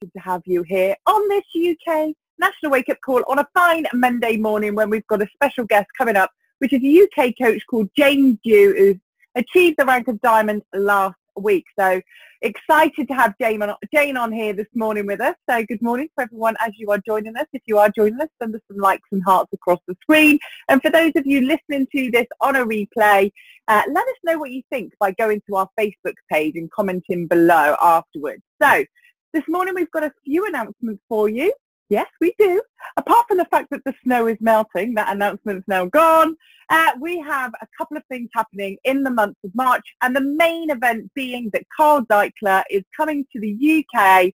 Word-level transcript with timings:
to 0.00 0.18
have 0.18 0.40
you 0.46 0.62
here 0.62 0.96
on 1.06 1.28
this 1.28 1.44
UK 1.54 2.14
National 2.38 2.72
Wake 2.72 2.88
Up 2.88 2.96
Call 3.04 3.22
on 3.28 3.38
a 3.38 3.46
fine 3.52 3.84
Monday 3.92 4.38
morning 4.38 4.74
when 4.74 4.88
we've 4.88 5.06
got 5.08 5.20
a 5.20 5.28
special 5.34 5.66
guest 5.66 5.88
coming 5.96 6.16
up, 6.16 6.30
which 6.58 6.72
is 6.72 6.82
a 6.82 7.02
UK 7.02 7.34
coach 7.38 7.60
called 7.68 7.90
Jane 7.94 8.38
Dew, 8.42 8.74
who 8.78 9.00
achieved 9.38 9.76
the 9.78 9.84
rank 9.84 10.08
of 10.08 10.18
diamond 10.22 10.62
last 10.72 11.16
week. 11.36 11.66
So 11.78 12.00
excited 12.40 13.08
to 13.08 13.14
have 13.14 13.34
Jane 13.38 13.60
on, 13.60 13.74
Jane 13.92 14.16
on 14.16 14.32
here 14.32 14.54
this 14.54 14.68
morning 14.74 15.04
with 15.04 15.20
us. 15.20 15.34
So 15.48 15.62
good 15.66 15.82
morning 15.82 16.08
to 16.16 16.22
everyone 16.22 16.56
as 16.60 16.72
you 16.78 16.90
are 16.92 17.02
joining 17.06 17.36
us. 17.36 17.46
If 17.52 17.60
you 17.66 17.76
are 17.76 17.90
joining 17.90 18.22
us, 18.22 18.28
send 18.40 18.54
us 18.54 18.62
some 18.68 18.78
likes 18.78 19.06
and 19.12 19.22
hearts 19.22 19.52
across 19.52 19.80
the 19.86 19.94
screen. 20.00 20.38
And 20.70 20.80
for 20.80 20.90
those 20.90 21.12
of 21.14 21.26
you 21.26 21.42
listening 21.42 21.86
to 21.94 22.10
this 22.10 22.26
on 22.40 22.56
a 22.56 22.64
replay, 22.64 23.30
uh, 23.68 23.82
let 23.86 24.08
us 24.08 24.16
know 24.24 24.38
what 24.38 24.50
you 24.50 24.62
think 24.70 24.94
by 24.98 25.10
going 25.12 25.42
to 25.46 25.56
our 25.56 25.68
Facebook 25.78 26.14
page 26.32 26.56
and 26.56 26.70
commenting 26.70 27.26
below 27.26 27.76
afterwards. 27.82 28.42
So 28.62 28.84
this 29.32 29.44
morning 29.48 29.74
we've 29.74 29.90
got 29.90 30.04
a 30.04 30.12
few 30.24 30.46
announcements 30.46 31.02
for 31.08 31.28
you. 31.28 31.52
Yes, 31.88 32.06
we 32.20 32.34
do. 32.38 32.62
Apart 32.96 33.26
from 33.28 33.38
the 33.38 33.44
fact 33.46 33.68
that 33.70 33.82
the 33.84 33.94
snow 34.04 34.28
is 34.28 34.36
melting, 34.40 34.94
that 34.94 35.14
announcement's 35.14 35.66
now 35.66 35.86
gone. 35.86 36.36
Uh, 36.68 36.92
we 37.00 37.18
have 37.18 37.52
a 37.60 37.66
couple 37.76 37.96
of 37.96 38.04
things 38.08 38.30
happening 38.32 38.76
in 38.84 39.02
the 39.02 39.10
month 39.10 39.36
of 39.44 39.52
March, 39.54 39.84
and 40.02 40.14
the 40.14 40.20
main 40.20 40.70
event 40.70 41.10
being 41.14 41.50
that 41.52 41.64
Carl 41.76 42.02
Daikeler 42.06 42.62
is 42.70 42.84
coming 42.96 43.26
to 43.32 43.40
the 43.40 43.84
UK 43.92 44.32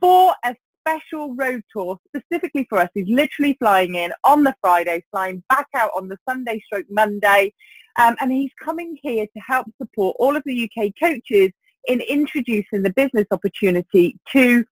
for 0.00 0.34
a 0.44 0.56
special 0.80 1.34
road 1.34 1.62
tour 1.70 1.98
specifically 2.08 2.66
for 2.70 2.78
us. 2.78 2.88
He's 2.94 3.08
literally 3.08 3.56
flying 3.58 3.96
in 3.96 4.12
on 4.24 4.42
the 4.42 4.54
Friday, 4.62 5.04
flying 5.10 5.42
back 5.50 5.66
out 5.74 5.90
on 5.94 6.08
the 6.08 6.18
Sunday 6.26 6.62
stroke 6.64 6.86
Monday, 6.88 7.52
um, 7.96 8.16
and 8.20 8.32
he's 8.32 8.52
coming 8.62 8.96
here 9.02 9.26
to 9.26 9.40
help 9.40 9.66
support 9.76 10.16
all 10.18 10.34
of 10.34 10.42
the 10.46 10.70
UK 10.70 10.92
coaches 10.98 11.50
in 11.86 12.00
introducing 12.00 12.82
the 12.82 12.92
business 12.92 13.26
opportunity 13.30 14.18
to 14.32 14.64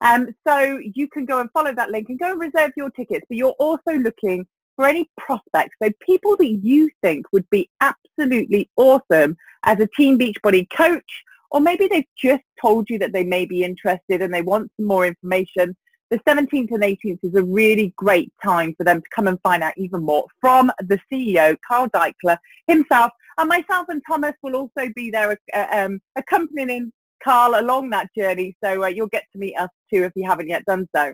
Um, 0.00 0.28
so 0.46 0.78
you 0.94 1.08
can 1.08 1.24
go 1.24 1.40
and 1.40 1.50
follow 1.50 1.74
that 1.74 1.90
link 1.90 2.08
and 2.08 2.16
go 2.18 2.30
and 2.30 2.40
reserve 2.40 2.70
your 2.76 2.90
tickets. 2.90 3.26
But 3.28 3.38
you're 3.38 3.56
also 3.58 3.94
looking 3.94 4.46
for 4.76 4.86
any 4.86 5.10
prospects, 5.16 5.74
so 5.82 5.90
people 6.00 6.36
that 6.36 6.60
you 6.62 6.88
think 7.02 7.26
would 7.32 7.50
be 7.50 7.68
absolutely 7.80 8.70
awesome 8.76 9.36
as 9.64 9.80
a 9.80 9.88
Team 9.96 10.16
Beachbody 10.16 10.70
coach, 10.70 11.24
or 11.50 11.60
maybe 11.60 11.88
they've 11.88 12.06
just 12.16 12.44
told 12.60 12.88
you 12.88 12.96
that 13.00 13.12
they 13.12 13.24
may 13.24 13.44
be 13.44 13.64
interested 13.64 14.22
and 14.22 14.32
they 14.32 14.42
want 14.42 14.70
some 14.76 14.86
more 14.86 15.04
information. 15.04 15.76
The 16.10 16.18
17th 16.20 16.72
and 16.72 16.82
18th 16.82 17.18
is 17.22 17.34
a 17.34 17.42
really 17.42 17.92
great 17.96 18.32
time 18.42 18.74
for 18.76 18.84
them 18.84 19.02
to 19.02 19.08
come 19.14 19.28
and 19.28 19.38
find 19.42 19.62
out 19.62 19.74
even 19.76 20.02
more 20.02 20.26
from 20.40 20.72
the 20.80 20.98
CEO, 21.12 21.56
Carl 21.66 21.88
Daikeler 21.90 22.38
himself. 22.66 23.12
And 23.36 23.48
myself 23.48 23.88
and 23.88 24.02
Thomas 24.06 24.34
will 24.42 24.56
also 24.56 24.90
be 24.96 25.10
there 25.10 25.38
uh, 25.54 25.66
um, 25.70 26.00
accompanying 26.16 26.92
Carl 27.22 27.60
along 27.60 27.90
that 27.90 28.08
journey. 28.16 28.56
So 28.64 28.84
uh, 28.84 28.86
you'll 28.86 29.08
get 29.08 29.24
to 29.32 29.38
meet 29.38 29.54
us 29.56 29.68
too 29.92 30.04
if 30.04 30.12
you 30.16 30.24
haven't 30.24 30.48
yet 30.48 30.64
done 30.64 30.88
so. 30.96 31.12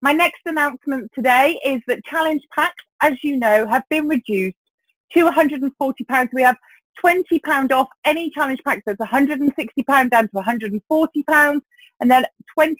My 0.00 0.12
next 0.12 0.40
announcement 0.46 1.10
today 1.14 1.58
is 1.64 1.80
that 1.88 2.04
challenge 2.04 2.42
packs, 2.54 2.84
as 3.00 3.14
you 3.22 3.36
know, 3.36 3.66
have 3.66 3.84
been 3.88 4.08
reduced 4.08 4.56
to 5.14 5.30
£140. 5.30 6.28
We 6.32 6.42
have 6.42 6.56
£20 7.04 7.72
off 7.72 7.88
any 8.04 8.30
challenge 8.30 8.60
pack 8.64 8.82
that's 8.86 9.00
£160 9.00 10.10
down 10.10 10.28
to 10.28 10.34
£140 10.34 11.60
and 12.00 12.10
then 12.10 12.26
£20 12.58 12.74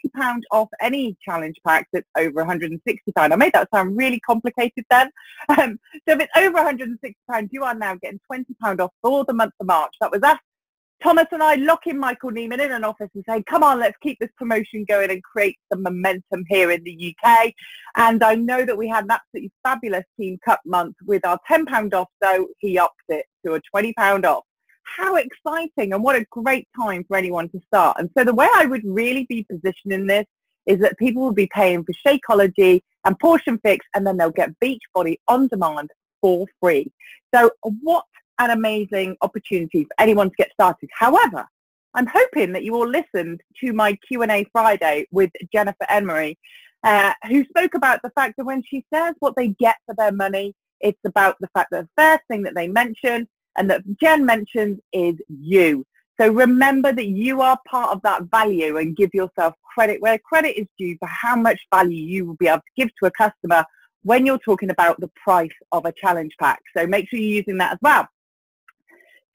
off 0.51 0.69
any 0.81 1.15
challenge 1.23 1.55
pack 1.65 1.87
that's 1.93 2.07
over 2.17 2.43
£160. 2.43 2.79
I 3.15 3.35
made 3.35 3.53
that 3.53 3.69
sound 3.73 3.97
really 3.97 4.19
complicated 4.19 4.85
then. 4.89 5.09
Um, 5.49 5.77
so 6.07 6.15
if 6.15 6.21
it's 6.21 6.31
over 6.37 6.57
£160, 6.57 7.49
you 7.51 7.63
are 7.63 7.75
now 7.75 7.95
getting 7.95 8.19
£20 8.31 8.45
off 8.79 8.91
for 9.01 9.25
the 9.25 9.33
month 9.33 9.53
of 9.59 9.67
March. 9.67 9.93
That 9.99 10.11
was 10.11 10.23
us 10.23 10.39
Thomas 11.01 11.25
and 11.31 11.43
I 11.43 11.55
locking 11.55 11.97
Michael 11.97 12.31
Neiman 12.31 12.63
in 12.63 12.71
an 12.71 12.83
office 12.83 13.09
and 13.13 13.23
say, 13.27 13.43
come 13.43 13.63
on, 13.63 13.79
let's 13.79 13.97
keep 14.01 14.17
this 14.19 14.29
promotion 14.37 14.85
going 14.87 15.11
and 15.11 15.21
create 15.21 15.57
some 15.71 15.83
momentum 15.83 16.45
here 16.47 16.71
in 16.71 16.83
the 16.83 17.15
UK. 17.25 17.53
And 17.95 18.23
I 18.23 18.35
know 18.35 18.65
that 18.65 18.77
we 18.77 18.87
had 18.87 19.03
an 19.03 19.11
absolutely 19.11 19.51
fabulous 19.63 20.05
Team 20.17 20.39
Cup 20.45 20.61
month 20.65 20.95
with 21.05 21.25
our 21.25 21.39
£10 21.49 21.93
off, 21.93 22.07
so 22.23 22.47
he 22.59 22.77
upped 22.79 22.95
it 23.09 23.25
to 23.45 23.55
a 23.55 23.61
£20 23.75 24.23
off. 24.23 24.43
How 24.83 25.15
exciting 25.15 25.93
and 25.93 26.03
what 26.03 26.15
a 26.15 26.25
great 26.29 26.67
time 26.79 27.03
for 27.07 27.17
anyone 27.17 27.49
to 27.49 27.61
start. 27.67 27.97
And 27.99 28.09
so 28.17 28.23
the 28.23 28.33
way 28.33 28.47
I 28.55 28.65
would 28.65 28.83
really 28.85 29.25
be 29.25 29.43
positioning 29.43 30.07
this 30.07 30.25
is 30.65 30.79
that 30.79 30.97
people 30.97 31.21
will 31.21 31.33
be 31.33 31.49
paying 31.53 31.83
for 31.83 31.93
Shakeology 32.05 32.81
and 33.05 33.19
Portion 33.19 33.59
Fix 33.59 33.85
and 33.93 34.05
then 34.07 34.17
they'll 34.17 34.31
get 34.31 34.57
Beachbody 34.59 35.17
on 35.27 35.47
demand 35.47 35.91
for 36.21 36.47
free. 36.61 36.91
So 37.33 37.51
what 37.61 38.05
an 38.39 38.51
amazing 38.51 39.15
opportunity 39.21 39.83
for 39.83 39.93
anyone 39.99 40.29
to 40.29 40.35
get 40.37 40.51
started. 40.53 40.89
However, 40.97 41.47
I'm 41.93 42.07
hoping 42.07 42.53
that 42.53 42.63
you 42.63 42.75
all 42.75 42.87
listened 42.87 43.41
to 43.63 43.73
my 43.73 43.97
Q&A 44.07 44.45
Friday 44.51 45.05
with 45.11 45.31
Jennifer 45.51 45.85
Emery, 45.89 46.37
uh, 46.83 47.13
who 47.27 47.45
spoke 47.45 47.75
about 47.75 48.01
the 48.03 48.09
fact 48.11 48.35
that 48.37 48.45
when 48.45 48.63
she 48.63 48.83
says 48.93 49.15
what 49.19 49.35
they 49.35 49.49
get 49.49 49.75
for 49.85 49.95
their 49.95 50.11
money, 50.11 50.55
it's 50.81 50.99
about 51.05 51.37
the 51.39 51.47
fact 51.53 51.69
that 51.71 51.83
the 51.83 52.01
first 52.01 52.23
thing 52.27 52.43
that 52.43 52.55
they 52.55 52.67
mention 52.67 53.27
and 53.57 53.69
that 53.69 53.83
Jen 54.01 54.25
mentions 54.25 54.79
is 54.91 55.15
you. 55.29 55.85
So 56.19 56.27
remember 56.29 56.91
that 56.91 57.07
you 57.07 57.41
are 57.41 57.57
part 57.67 57.91
of 57.91 58.01
that 58.03 58.23
value 58.23 58.77
and 58.77 58.95
give 58.95 59.09
yourself 59.13 59.55
credit 59.73 60.01
where 60.01 60.19
credit 60.19 60.59
is 60.59 60.67
due 60.77 60.95
for 60.99 61.07
how 61.07 61.35
much 61.35 61.59
value 61.73 61.97
you 61.97 62.25
will 62.25 62.35
be 62.35 62.47
able 62.47 62.59
to 62.59 62.63
give 62.75 62.89
to 62.99 63.07
a 63.07 63.11
customer 63.11 63.65
when 64.03 64.25
you're 64.25 64.37
talking 64.39 64.69
about 64.69 64.99
the 64.99 65.09
price 65.23 65.51
of 65.71 65.85
a 65.85 65.93
challenge 65.93 66.33
pack. 66.39 66.61
So 66.75 66.85
make 66.85 67.09
sure 67.09 67.19
you're 67.19 67.37
using 67.39 67.57
that 67.59 67.73
as 67.73 67.79
well. 67.81 68.07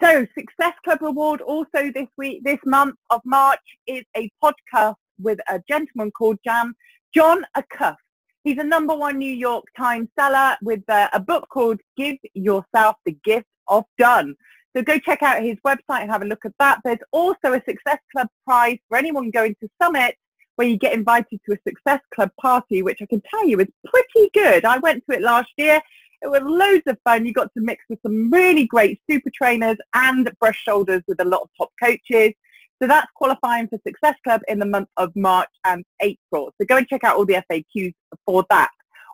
So 0.01 0.25
Success 0.37 0.75
Club 0.85 1.03
Award 1.03 1.41
also 1.41 1.91
this 1.93 2.07
week, 2.17 2.45
this 2.45 2.61
month 2.65 2.95
of 3.11 3.21
March 3.25 3.59
is 3.89 4.05
a 4.17 4.31
podcast 4.43 4.95
with 5.21 5.41
a 5.49 5.61
gentleman 5.69 6.13
called 6.13 6.39
Jam, 6.45 6.77
Jon 7.13 7.45
Acuff. 7.57 7.97
He's 8.45 8.59
a 8.59 8.65
number 8.65 8.95
one 8.95 9.19
New 9.19 9.33
York 9.33 9.65
Times 9.77 10.09
seller 10.17 10.57
with 10.63 10.89
uh, 10.89 11.09
a 11.13 11.19
book 11.19 11.49
called 11.51 11.81
Give 11.97 12.17
Yourself 12.35 12.95
the 13.05 13.19
Gift 13.25 13.49
of 13.67 13.85
Done. 13.99 14.37
So 14.77 14.83
go 14.85 15.01
check 15.01 15.21
out 15.25 15.43
his 15.43 15.57
website 15.67 16.03
and 16.03 16.11
have 16.13 16.23
a 16.23 16.27
look 16.27 16.45
at 16.45 16.53
that. 16.61 16.79
There's 16.85 16.99
also 17.11 17.55
a 17.55 17.63
Success 17.69 17.99
Club 18.13 18.29
prize 18.47 18.79
for 18.89 18.99
anyone 18.99 19.33
going 19.33 19.57
to 19.61 19.69
Summit 19.83 20.15
where 20.55 20.69
you 20.69 20.77
get 20.77 20.93
invited 20.93 21.41
to 21.47 21.55
a 21.55 21.69
Success 21.69 22.01
Club 22.15 22.31
party, 22.41 22.83
which 22.83 23.03
I 23.03 23.07
can 23.07 23.23
tell 23.29 23.45
you 23.49 23.59
is 23.59 23.69
pretty 23.85 24.31
good. 24.33 24.65
I 24.65 24.79
went 24.79 25.03
to 25.11 25.17
it 25.17 25.23
last 25.23 25.51
year 25.57 25.81
it 26.23 26.29
was 26.29 26.41
loads 26.43 26.83
of 26.87 26.99
fun. 27.05 27.27
You 27.27 27.33
got 27.33 27.53
to 27.55 27.61
mix 27.61 27.85
with 27.89 28.01
some 28.03 28.31
really 28.31 28.67
great 28.67 29.01
super 29.09 29.31
trainers 29.35 29.77
and 29.95 30.31
brush 30.41 30.63
shoulders 30.63 31.03
with 31.07 31.21
a 31.21 31.25
lot 31.25 31.43
of 31.43 31.51
top 31.57 31.71
coaches. 31.83 32.33
So 32.81 32.87
that's 32.87 33.11
qualifying 33.15 33.69
for 33.69 33.79
Success 33.87 34.15
Club 34.23 34.41
in 34.49 34.59
the 34.59 34.67
month 34.67 34.89
of 34.97 35.15
March 35.17 35.51
and 35.65 35.85
April. 36.01 36.53
So 36.61 36.67
go 36.67 36.77
and 36.77 36.87
check 36.87 37.05
out 37.05 37.17
all 37.17 37.27
the 37.27 37.43
FAQs 37.51 37.93
for 38.25 38.45
that. 38.51 38.71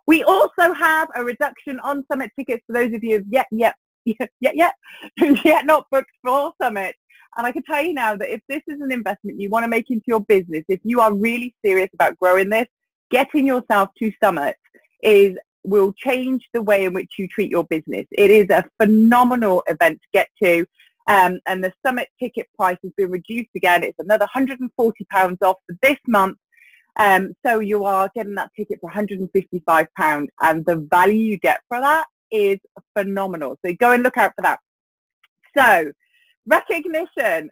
We 0.07 0.23
also 0.23 0.73
have 0.73 1.09
a 1.15 1.23
reduction 1.23 1.79
on 1.79 2.05
Summit 2.11 2.31
tickets 2.37 2.63
for 2.67 2.73
those 2.73 2.93
of 2.93 3.03
you 3.03 3.17
who've 3.17 3.27
yet, 3.29 3.47
yet, 3.51 3.75
yet, 4.05 4.29
yet, 4.39 4.55
yet, 4.55 4.75
yet 5.45 5.65
not 5.65 5.87
booked 5.91 6.11
for 6.23 6.53
Summit. 6.61 6.95
And 7.37 7.45
I 7.45 7.51
can 7.51 7.63
tell 7.63 7.83
you 7.83 7.93
now 7.93 8.15
that 8.15 8.31
if 8.31 8.41
this 8.47 8.61
is 8.67 8.79
an 8.81 8.91
investment 8.91 9.39
you 9.39 9.49
want 9.49 9.63
to 9.63 9.67
make 9.67 9.89
into 9.89 10.05
your 10.07 10.21
business, 10.21 10.63
if 10.69 10.79
you 10.83 11.01
are 11.01 11.13
really 11.13 11.53
serious 11.65 11.89
about 11.93 12.17
growing 12.17 12.49
this, 12.49 12.67
getting 13.09 13.45
yourself 13.45 13.89
to 13.99 14.11
Summit 14.23 14.55
is 15.03 15.35
will 15.67 15.93
change 15.93 16.47
the 16.53 16.61
way 16.61 16.85
in 16.85 16.93
which 16.93 17.13
you 17.17 17.27
treat 17.27 17.49
your 17.49 17.63
business. 17.65 18.05
It 18.11 18.31
is 18.31 18.49
a 18.49 18.65
phenomenal 18.79 19.63
event 19.67 20.01
to 20.01 20.07
get 20.13 20.29
to. 20.43 20.65
Um, 21.07 21.39
and 21.45 21.63
the 21.63 21.71
summit 21.85 22.09
ticket 22.19 22.47
price 22.55 22.77
has 22.83 22.91
been 22.97 23.11
reduced 23.11 23.49
again. 23.55 23.83
It's 23.83 23.99
another 23.99 24.27
£140 24.35 24.67
off 25.43 25.57
for 25.67 25.77
this 25.81 25.97
month. 26.07 26.37
Um, 26.97 27.35
so 27.45 27.59
you 27.59 27.83
are 27.83 28.09
getting 28.15 28.35
that 28.35 28.51
ticket 28.55 28.79
for 28.79 28.89
£155 28.89 30.27
and 30.41 30.65
the 30.65 30.75
value 30.89 31.17
you 31.17 31.37
get 31.37 31.59
for 31.67 31.79
that 31.79 32.07
is 32.31 32.57
phenomenal. 32.95 33.57
So 33.65 33.73
go 33.73 33.91
and 33.91 34.01
look 34.01 34.17
out 34.17 34.33
for 34.35 34.41
that. 34.43 34.59
So 35.57 35.91
recognition, 36.47 37.49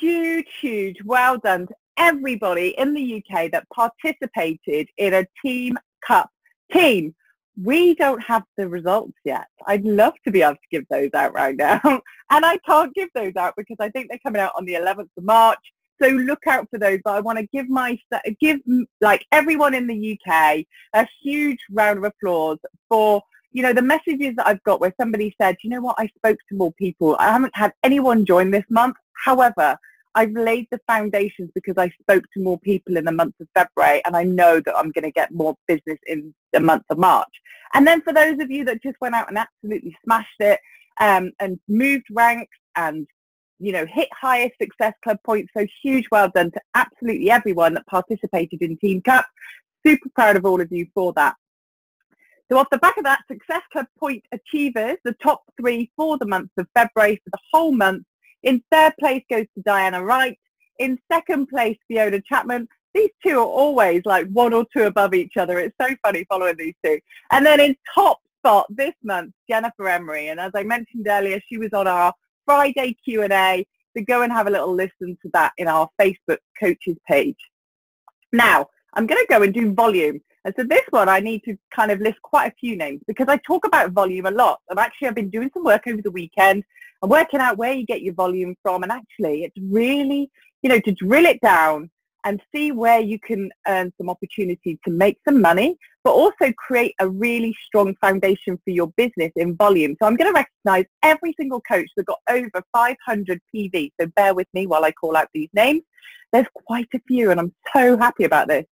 huge, 0.00 0.48
huge, 0.60 0.98
well 1.04 1.38
done 1.38 1.68
to 1.68 1.74
everybody 1.96 2.74
in 2.78 2.94
the 2.94 3.22
UK 3.22 3.50
that 3.52 3.68
participated 3.70 4.88
in 4.96 5.14
a 5.14 5.26
Team 5.44 5.78
Cup 6.06 6.30
team 6.72 7.14
we 7.60 7.94
don't 7.94 8.22
have 8.22 8.44
the 8.56 8.68
results 8.68 9.14
yet. 9.24 9.46
I'd 9.66 9.84
love 9.84 10.14
to 10.24 10.30
be 10.30 10.42
able 10.42 10.54
to 10.54 10.60
give 10.70 10.84
those 10.90 11.10
out 11.14 11.34
right 11.34 11.56
now. 11.56 11.80
and 12.30 12.46
I 12.46 12.58
can't 12.66 12.94
give 12.94 13.10
those 13.14 13.36
out 13.36 13.54
because 13.56 13.76
I 13.80 13.90
think 13.90 14.08
they're 14.08 14.18
coming 14.24 14.40
out 14.40 14.52
on 14.56 14.64
the 14.64 14.74
11th 14.74 15.08
of 15.16 15.24
March. 15.24 15.58
So 16.02 16.08
look 16.08 16.46
out 16.46 16.66
for 16.70 16.78
those. 16.78 17.00
But 17.04 17.14
I 17.14 17.20
want 17.20 17.38
to 17.38 17.46
give 17.52 17.68
my 17.68 17.98
give 18.40 18.60
like 19.00 19.24
everyone 19.30 19.74
in 19.74 19.86
the 19.86 20.18
UK 20.18 20.64
a 20.94 21.06
huge 21.22 21.60
round 21.70 21.98
of 21.98 22.04
applause 22.04 22.58
for 22.88 23.22
you 23.52 23.62
know 23.62 23.72
the 23.72 23.82
messages 23.82 24.34
that 24.36 24.46
I've 24.46 24.62
got 24.64 24.80
where 24.80 24.94
somebody 24.98 25.34
said, 25.40 25.56
you 25.62 25.70
know 25.70 25.80
what, 25.80 25.96
I 25.98 26.08
spoke 26.16 26.38
to 26.48 26.56
more 26.56 26.72
people. 26.72 27.16
I 27.20 27.30
haven't 27.30 27.54
had 27.54 27.72
anyone 27.84 28.24
join 28.24 28.50
this 28.50 28.64
month. 28.70 28.96
However, 29.24 29.76
I've 30.14 30.32
laid 30.32 30.66
the 30.70 30.80
foundations 30.86 31.50
because 31.54 31.78
I 31.78 31.90
spoke 32.00 32.24
to 32.34 32.42
more 32.42 32.58
people 32.58 32.96
in 32.96 33.04
the 33.04 33.12
month 33.12 33.34
of 33.40 33.48
February 33.54 34.02
and 34.04 34.16
I 34.16 34.24
know 34.24 34.60
that 34.60 34.76
I'm 34.76 34.90
going 34.90 35.04
to 35.04 35.10
get 35.10 35.32
more 35.32 35.56
business 35.66 35.98
in 36.06 36.34
the 36.52 36.60
month 36.60 36.84
of 36.90 36.98
March. 36.98 37.32
And 37.74 37.86
then 37.86 38.02
for 38.02 38.12
those 38.12 38.38
of 38.40 38.50
you 38.50 38.64
that 38.66 38.82
just 38.82 39.00
went 39.00 39.14
out 39.14 39.28
and 39.28 39.38
absolutely 39.38 39.96
smashed 40.04 40.40
it 40.40 40.60
um, 41.00 41.32
and 41.40 41.58
moved 41.68 42.06
ranks 42.10 42.56
and 42.76 43.06
you 43.62 43.70
know, 43.70 43.86
hit 43.86 44.08
highest 44.20 44.54
success 44.60 44.92
club 45.04 45.18
points. 45.24 45.52
So 45.56 45.64
huge 45.82 46.06
well 46.10 46.28
done 46.34 46.50
to 46.50 46.60
absolutely 46.74 47.30
everyone 47.30 47.74
that 47.74 47.86
participated 47.86 48.60
in 48.60 48.76
Team 48.78 49.00
Cup. 49.00 49.24
Super 49.86 50.08
proud 50.16 50.36
of 50.36 50.44
all 50.44 50.60
of 50.60 50.72
you 50.72 50.88
for 50.94 51.12
that. 51.12 51.36
So 52.50 52.58
off 52.58 52.66
the 52.70 52.78
back 52.78 52.96
of 52.96 53.04
that, 53.04 53.20
Success 53.30 53.62
Club 53.72 53.86
point 53.98 54.24
achievers, 54.32 54.98
the 55.04 55.14
top 55.22 55.42
three 55.58 55.90
for 55.96 56.18
the 56.18 56.26
month 56.26 56.50
of 56.58 56.66
February 56.74 57.16
for 57.24 57.30
the 57.30 57.38
whole 57.52 57.72
month. 57.72 58.04
In 58.42 58.62
third 58.70 58.94
place 58.98 59.22
goes 59.30 59.46
to 59.54 59.62
Diana 59.64 60.02
Wright. 60.04 60.38
In 60.78 60.98
second 61.10 61.46
place, 61.48 61.78
Fiona 61.88 62.20
Chapman. 62.22 62.68
These 62.94 63.10
two 63.24 63.38
are 63.38 63.46
always 63.46 64.02
like 64.04 64.28
one 64.28 64.52
or 64.52 64.66
two 64.74 64.82
above 64.82 65.14
each 65.14 65.36
other. 65.36 65.58
It's 65.58 65.76
so 65.80 65.88
funny 66.04 66.26
following 66.28 66.56
these 66.56 66.74
two. 66.84 66.98
And 67.30 67.46
then 67.46 67.60
in 67.60 67.76
top 67.94 68.20
spot 68.38 68.66
this 68.68 68.94
month, 69.02 69.32
Jennifer 69.48 69.88
Emery. 69.88 70.28
And 70.28 70.38
as 70.38 70.52
I 70.54 70.62
mentioned 70.62 71.06
earlier, 71.08 71.40
she 71.48 71.56
was 71.56 71.72
on 71.72 71.86
our 71.86 72.12
Friday 72.44 72.96
Q&A. 73.04 73.66
So 73.96 74.04
go 74.04 74.22
and 74.22 74.32
have 74.32 74.46
a 74.46 74.50
little 74.50 74.74
listen 74.74 75.16
to 75.22 75.30
that 75.32 75.52
in 75.58 75.68
our 75.68 75.88
Facebook 76.00 76.38
coaches 76.58 76.96
page. 77.06 77.36
Now, 78.32 78.66
I'm 78.94 79.06
going 79.06 79.20
to 79.20 79.26
go 79.28 79.42
and 79.42 79.54
do 79.54 79.72
volume. 79.72 80.20
And 80.44 80.54
so 80.58 80.64
this 80.64 80.82
one, 80.90 81.08
I 81.08 81.20
need 81.20 81.44
to 81.44 81.56
kind 81.70 81.90
of 81.90 82.00
list 82.00 82.20
quite 82.22 82.50
a 82.50 82.54
few 82.58 82.76
names 82.76 83.00
because 83.06 83.28
I 83.28 83.36
talk 83.38 83.64
about 83.66 83.92
volume 83.92 84.26
a 84.26 84.30
lot. 84.30 84.60
And 84.68 84.78
actually, 84.78 85.08
I've 85.08 85.14
been 85.14 85.30
doing 85.30 85.50
some 85.54 85.64
work 85.64 85.86
over 85.86 86.02
the 86.02 86.10
weekend 86.10 86.64
and 87.00 87.10
working 87.10 87.40
out 87.40 87.58
where 87.58 87.72
you 87.72 87.86
get 87.86 88.02
your 88.02 88.14
volume 88.14 88.56
from. 88.62 88.82
And 88.82 88.90
actually, 88.90 89.44
it's 89.44 89.56
really, 89.60 90.30
you 90.62 90.68
know, 90.68 90.80
to 90.80 90.92
drill 90.92 91.26
it 91.26 91.40
down 91.40 91.90
and 92.24 92.40
see 92.54 92.72
where 92.72 93.00
you 93.00 93.18
can 93.18 93.50
earn 93.66 93.92
some 93.98 94.08
opportunity 94.08 94.78
to 94.84 94.90
make 94.90 95.18
some 95.24 95.40
money, 95.40 95.76
but 96.04 96.12
also 96.12 96.52
create 96.56 96.94
a 97.00 97.08
really 97.08 97.54
strong 97.66 97.96
foundation 97.96 98.58
for 98.64 98.70
your 98.70 98.88
business 98.96 99.32
in 99.36 99.56
volume. 99.56 99.96
So 100.00 100.06
I'm 100.06 100.16
going 100.16 100.32
to 100.32 100.38
recognize 100.38 100.86
every 101.02 101.34
single 101.38 101.60
coach 101.60 101.88
that 101.96 102.06
got 102.06 102.20
over 102.28 102.62
500 102.72 103.40
PV. 103.54 103.92
So 104.00 104.06
bear 104.14 104.34
with 104.34 104.46
me 104.54 104.66
while 104.66 104.84
I 104.84 104.92
call 104.92 105.16
out 105.16 105.28
these 105.34 105.50
names. 105.52 105.82
There's 106.32 106.46
quite 106.66 106.88
a 106.94 107.00
few 107.06 107.30
and 107.30 107.40
I'm 107.40 107.52
so 107.74 107.96
happy 107.96 108.24
about 108.24 108.48
this. 108.48 108.64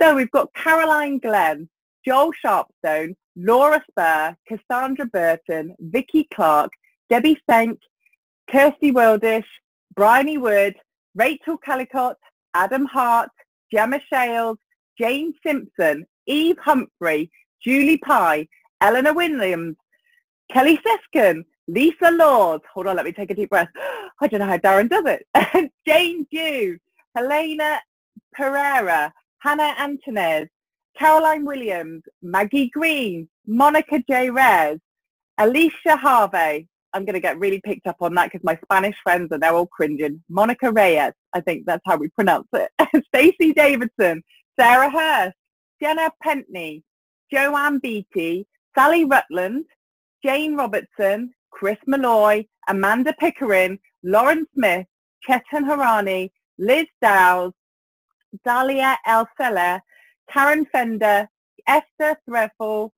So 0.00 0.14
we've 0.14 0.30
got 0.30 0.52
Caroline 0.54 1.18
Glenn, 1.18 1.68
Joel 2.04 2.32
Sharpstone, 2.44 3.14
Laura 3.36 3.82
Spur, 3.90 4.36
Cassandra 4.48 5.06
Burton, 5.06 5.74
Vicky 5.78 6.28
Clark, 6.34 6.70
Debbie 7.08 7.38
Senk, 7.48 7.78
Kirsty 8.50 8.92
Wildish, 8.92 9.46
Bryony 9.94 10.38
Wood, 10.38 10.74
Rachel 11.14 11.58
Callicott, 11.58 12.16
Adam 12.54 12.86
Hart, 12.86 13.30
Gemma 13.72 14.00
Shales, 14.10 14.58
Jane 14.98 15.34
Simpson, 15.44 16.06
Eve 16.26 16.58
Humphrey, 16.58 17.30
Julie 17.62 17.98
Pye, 17.98 18.48
Eleanor 18.80 19.14
Williams, 19.14 19.76
Kelly 20.50 20.78
Seskin, 20.78 21.44
Lisa 21.68 22.10
Laws, 22.10 22.60
hold 22.72 22.88
on, 22.88 22.96
let 22.96 23.04
me 23.04 23.12
take 23.12 23.30
a 23.30 23.34
deep 23.34 23.50
breath. 23.50 23.68
I 24.20 24.26
don't 24.26 24.40
know 24.40 24.46
how 24.46 24.58
Darren 24.58 24.88
does 24.88 25.04
it. 25.06 25.70
Jane 25.86 26.26
Dew, 26.30 26.78
Helena 27.14 27.80
Pereira, 28.34 29.12
Hannah 29.42 29.74
Antonez, 29.78 30.46
Caroline 30.96 31.44
Williams, 31.44 32.02
Maggie 32.22 32.70
Green, 32.70 33.28
Monica 33.46 34.02
J. 34.08 34.30
Reyes, 34.30 34.78
Alicia 35.38 35.96
Harvey, 35.96 36.68
I'm 36.94 37.04
going 37.04 37.14
to 37.14 37.20
get 37.20 37.38
really 37.38 37.60
picked 37.64 37.86
up 37.86 37.96
on 38.00 38.14
that 38.14 38.30
because 38.30 38.44
my 38.44 38.58
Spanish 38.64 38.94
friends 39.02 39.32
are 39.32 39.38
now 39.38 39.56
all 39.56 39.66
cringing. 39.66 40.22
Monica 40.28 40.70
Reyes, 40.70 41.12
I 41.32 41.40
think 41.40 41.64
that's 41.66 41.82
how 41.86 41.96
we 41.96 42.08
pronounce 42.08 42.48
it. 42.52 42.70
Stacey 43.06 43.52
Davidson, 43.52 44.22
Sarah 44.58 44.90
Hurst, 44.90 45.36
Jenna 45.82 46.12
Pentney, 46.24 46.82
Joanne 47.32 47.78
Beatty, 47.78 48.46
Sally 48.76 49.04
Rutland, 49.04 49.64
Jane 50.24 50.54
Robertson, 50.54 51.32
Chris 51.50 51.78
Malloy, 51.86 52.46
Amanda 52.68 53.14
Pickering, 53.18 53.78
Lauren 54.04 54.46
Smith, 54.54 54.86
Chetan 55.28 55.64
Harani, 55.64 56.30
Liz 56.58 56.86
Dowles, 57.00 57.54
Dalia 58.46 58.96
El 59.06 59.26
Karen 60.30 60.66
Fender, 60.66 61.28
Esther 61.66 62.16
Threffel, 62.28 62.90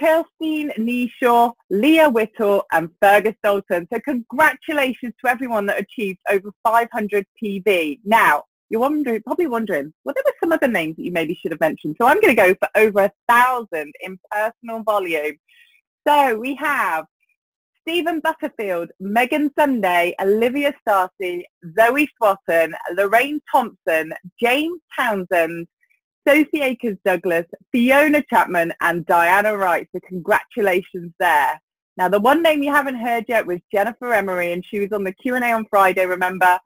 Kirstine 0.00 0.72
Neeshaw, 0.76 1.52
Leah 1.70 2.10
Whittle 2.10 2.64
and 2.72 2.90
Fergus 3.00 3.34
Dalton. 3.42 3.86
So 3.92 4.00
congratulations 4.00 5.14
to 5.22 5.30
everyone 5.30 5.66
that 5.66 5.80
achieved 5.80 6.18
over 6.28 6.50
500 6.64 7.26
PV. 7.42 8.00
Now, 8.04 8.44
you're 8.70 8.80
wondering, 8.80 9.22
probably 9.22 9.46
wondering, 9.46 9.92
well, 10.04 10.14
there 10.14 10.24
were 10.26 10.32
some 10.42 10.52
other 10.52 10.68
names 10.68 10.96
that 10.96 11.04
you 11.04 11.12
maybe 11.12 11.38
should 11.40 11.52
have 11.52 11.60
mentioned. 11.60 11.96
So 12.00 12.08
I'm 12.08 12.20
going 12.20 12.34
to 12.34 12.42
go 12.42 12.54
for 12.54 12.68
over 12.74 13.04
a 13.04 13.12
thousand 13.28 13.92
in 14.00 14.18
personal 14.30 14.82
volume. 14.82 15.36
So 16.06 16.36
we 16.38 16.54
have 16.56 17.04
Stephen 17.86 18.20
Butterfield, 18.20 18.88
Megan 18.98 19.50
Sunday, 19.58 20.14
Olivia 20.18 20.74
Starcy, 20.86 21.44
Zoe 21.78 22.08
Swatton, 22.16 22.74
Lorraine 22.96 23.40
Thompson, 23.52 24.14
James 24.40 24.80
Townsend, 24.98 25.66
Sophie 26.26 26.62
Akers 26.62 26.96
Douglas, 27.04 27.44
Fiona 27.72 28.24
Chapman 28.30 28.72
and 28.80 29.04
Diana 29.04 29.54
Wright. 29.54 29.86
So 29.94 30.00
congratulations 30.08 31.12
there. 31.20 31.60
Now 31.98 32.08
the 32.08 32.20
one 32.20 32.42
name 32.42 32.62
you 32.62 32.72
haven't 32.72 32.96
heard 32.96 33.26
yet 33.28 33.46
was 33.46 33.58
Jennifer 33.70 34.14
Emery 34.14 34.52
and 34.52 34.64
she 34.64 34.80
was 34.80 34.92
on 34.92 35.04
the 35.04 35.12
Q&A 35.12 35.52
on 35.52 35.66
Friday, 35.68 36.06
remember? 36.06 36.58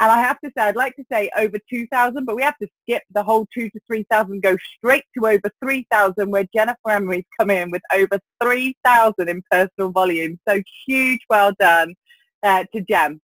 And 0.00 0.10
I 0.10 0.20
have 0.20 0.38
to 0.40 0.50
say, 0.56 0.64
I'd 0.64 0.76
like 0.76 0.94
to 0.96 1.04
say 1.10 1.30
over 1.36 1.58
2,000, 1.70 2.24
but 2.24 2.36
we 2.36 2.42
have 2.42 2.58
to 2.58 2.68
skip 2.82 3.02
the 3.12 3.22
whole 3.22 3.46
2 3.54 3.70
to 3.70 3.80
3,000, 3.86 4.42
go 4.42 4.56
straight 4.76 5.04
to 5.16 5.26
over 5.26 5.50
3,000 5.62 6.30
where 6.30 6.46
Jennifer 6.54 6.90
Emery's 6.90 7.24
come 7.38 7.50
in 7.50 7.70
with 7.70 7.82
over 7.92 8.18
3,000 8.42 9.28
in 9.28 9.42
personal 9.50 9.90
volume. 9.90 10.38
So 10.46 10.60
huge 10.86 11.20
well 11.30 11.52
done 11.58 11.94
uh, 12.42 12.64
to 12.74 12.80
Jem. 12.82 13.20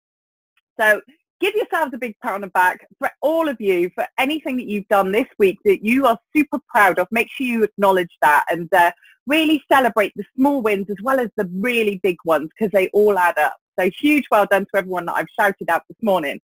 So 0.79 1.01
give 1.39 1.53
yourselves 1.55 1.93
a 1.93 1.97
big 1.97 2.15
pat 2.23 2.33
on 2.33 2.41
the 2.41 2.47
back 2.47 2.87
for 2.99 3.11
all 3.21 3.47
of 3.47 3.59
you 3.59 3.91
for 3.93 4.07
anything 4.17 4.57
that 4.57 4.67
you've 4.67 4.87
done 4.87 5.11
this 5.11 5.27
week 5.37 5.59
that 5.65 5.85
you 5.85 6.07
are 6.07 6.17
super 6.35 6.59
proud 6.69 6.97
of. 6.97 7.07
Make 7.11 7.29
sure 7.29 7.45
you 7.45 7.63
acknowledge 7.63 8.15
that 8.21 8.45
and 8.49 8.73
uh, 8.73 8.91
really 9.27 9.63
celebrate 9.71 10.13
the 10.15 10.23
small 10.35 10.61
wins 10.61 10.89
as 10.89 10.97
well 11.03 11.19
as 11.19 11.29
the 11.37 11.49
really 11.53 11.99
big 12.01 12.17
ones 12.25 12.49
because 12.57 12.71
they 12.71 12.89
all 12.89 13.17
add 13.19 13.37
up. 13.37 13.57
So 13.79 13.89
huge 13.99 14.25
well 14.31 14.47
done 14.49 14.65
to 14.65 14.77
everyone 14.77 15.05
that 15.05 15.15
I've 15.15 15.27
shouted 15.39 15.69
out 15.69 15.83
this 15.87 15.97
morning. 16.01 16.39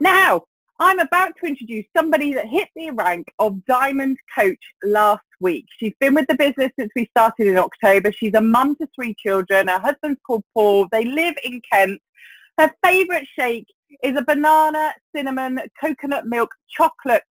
Now, 0.00 0.42
I'm 0.80 1.00
about 1.00 1.32
to 1.40 1.48
introduce 1.48 1.86
somebody 1.96 2.32
that 2.34 2.46
hit 2.46 2.68
the 2.76 2.90
rank 2.90 3.32
of 3.40 3.64
Diamond 3.64 4.16
Coach 4.32 4.62
last 4.84 5.24
week. 5.40 5.66
She's 5.76 5.94
been 5.98 6.14
with 6.14 6.28
the 6.28 6.36
business 6.36 6.70
since 6.78 6.92
we 6.94 7.06
started 7.06 7.48
in 7.48 7.58
October. 7.58 8.12
She's 8.12 8.34
a 8.34 8.40
mum 8.40 8.76
to 8.76 8.88
three 8.94 9.14
children. 9.18 9.66
Her 9.66 9.80
husband's 9.80 10.20
called 10.24 10.44
Paul. 10.54 10.86
They 10.92 11.04
live 11.04 11.34
in 11.42 11.60
Kent. 11.72 12.00
Her 12.58 12.70
favourite 12.84 13.26
shake 13.36 13.66
is 14.04 14.16
a 14.16 14.22
banana, 14.22 14.94
cinnamon, 15.14 15.60
coconut 15.80 16.26
milk, 16.26 16.50
chocolate 16.68 17.24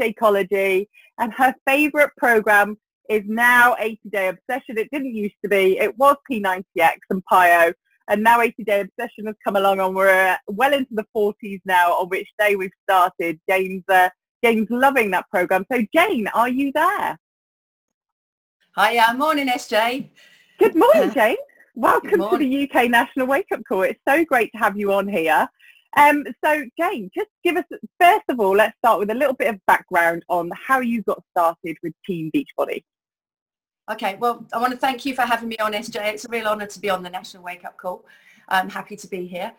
Shakeology. 0.00 0.88
And 1.20 1.32
her 1.34 1.54
favorite 1.68 2.10
program 2.16 2.78
is 3.08 3.22
now 3.26 3.76
80 3.78 4.00
Day 4.10 4.28
Obsession. 4.28 4.76
It 4.76 4.88
didn't 4.92 5.14
used 5.14 5.36
to 5.44 5.48
be. 5.48 5.78
It 5.78 5.96
was 5.98 6.16
P90X 6.28 6.96
and 7.10 7.22
PiYo. 7.30 7.72
And 8.08 8.22
now 8.22 8.40
80 8.40 8.64
Day 8.64 8.80
Obsession 8.80 9.26
has 9.26 9.34
come 9.44 9.56
along 9.56 9.80
and 9.80 9.94
we're 9.94 10.08
uh, 10.08 10.36
well 10.46 10.72
into 10.72 10.94
the 10.94 11.04
40s 11.14 11.60
now 11.66 11.92
on 11.92 12.08
which 12.08 12.28
day 12.38 12.56
we've 12.56 12.70
started. 12.88 13.38
Jane's, 13.48 13.84
uh, 13.88 14.08
Jane's 14.42 14.68
loving 14.70 15.10
that 15.10 15.28
program. 15.30 15.66
So 15.70 15.84
Jane, 15.94 16.26
are 16.28 16.48
you 16.48 16.72
there? 16.72 17.18
Hi, 18.76 19.12
morning 19.12 19.48
SJ. 19.48 20.08
Good 20.58 20.74
morning, 20.74 21.12
Jane. 21.12 21.36
Welcome 21.74 22.20
to 22.30 22.38
the 22.38 22.70
UK 22.70 22.90
National 22.90 23.26
Wake 23.26 23.46
Up 23.52 23.60
Call. 23.68 23.82
It's 23.82 24.00
so 24.08 24.24
great 24.24 24.50
to 24.52 24.58
have 24.58 24.78
you 24.78 24.92
on 24.92 25.06
here. 25.06 25.46
Um, 25.96 26.24
so 26.44 26.64
Jane, 26.78 27.10
just 27.14 27.28
give 27.44 27.56
us, 27.56 27.64
first 28.00 28.24
of 28.28 28.40
all, 28.40 28.56
let's 28.56 28.76
start 28.78 29.00
with 29.00 29.10
a 29.10 29.14
little 29.14 29.34
bit 29.34 29.48
of 29.48 29.60
background 29.66 30.24
on 30.28 30.50
how 30.54 30.80
you 30.80 31.02
got 31.02 31.22
started 31.30 31.76
with 31.82 31.92
Team 32.06 32.30
Beachbody. 32.34 32.82
Okay, 33.90 34.16
well, 34.16 34.44
I 34.52 34.58
want 34.58 34.72
to 34.72 34.78
thank 34.78 35.06
you 35.06 35.14
for 35.14 35.22
having 35.22 35.48
me 35.48 35.56
on, 35.56 35.72
SJ. 35.72 36.12
It's 36.12 36.26
a 36.26 36.28
real 36.28 36.46
honour 36.46 36.66
to 36.66 36.78
be 36.78 36.90
on 36.90 37.02
the 37.02 37.08
National 37.08 37.42
Wake 37.42 37.64
Up 37.64 37.78
Call. 37.78 38.04
I'm 38.50 38.68
happy 38.68 38.96
to 38.96 39.08
be 39.08 39.26
here. 39.26 39.50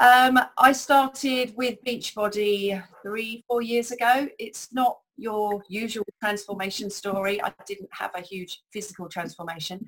Um, 0.00 0.38
I 0.56 0.70
started 0.70 1.52
with 1.56 1.82
Beachbody 1.84 2.80
three, 3.02 3.42
four 3.48 3.62
years 3.62 3.90
ago. 3.90 4.28
It's 4.38 4.68
not 4.72 4.98
your 5.16 5.64
usual 5.68 6.04
transformation 6.22 6.90
story. 6.90 7.42
I 7.42 7.52
didn't 7.66 7.88
have 7.90 8.12
a 8.14 8.20
huge 8.20 8.62
physical 8.72 9.08
transformation. 9.08 9.84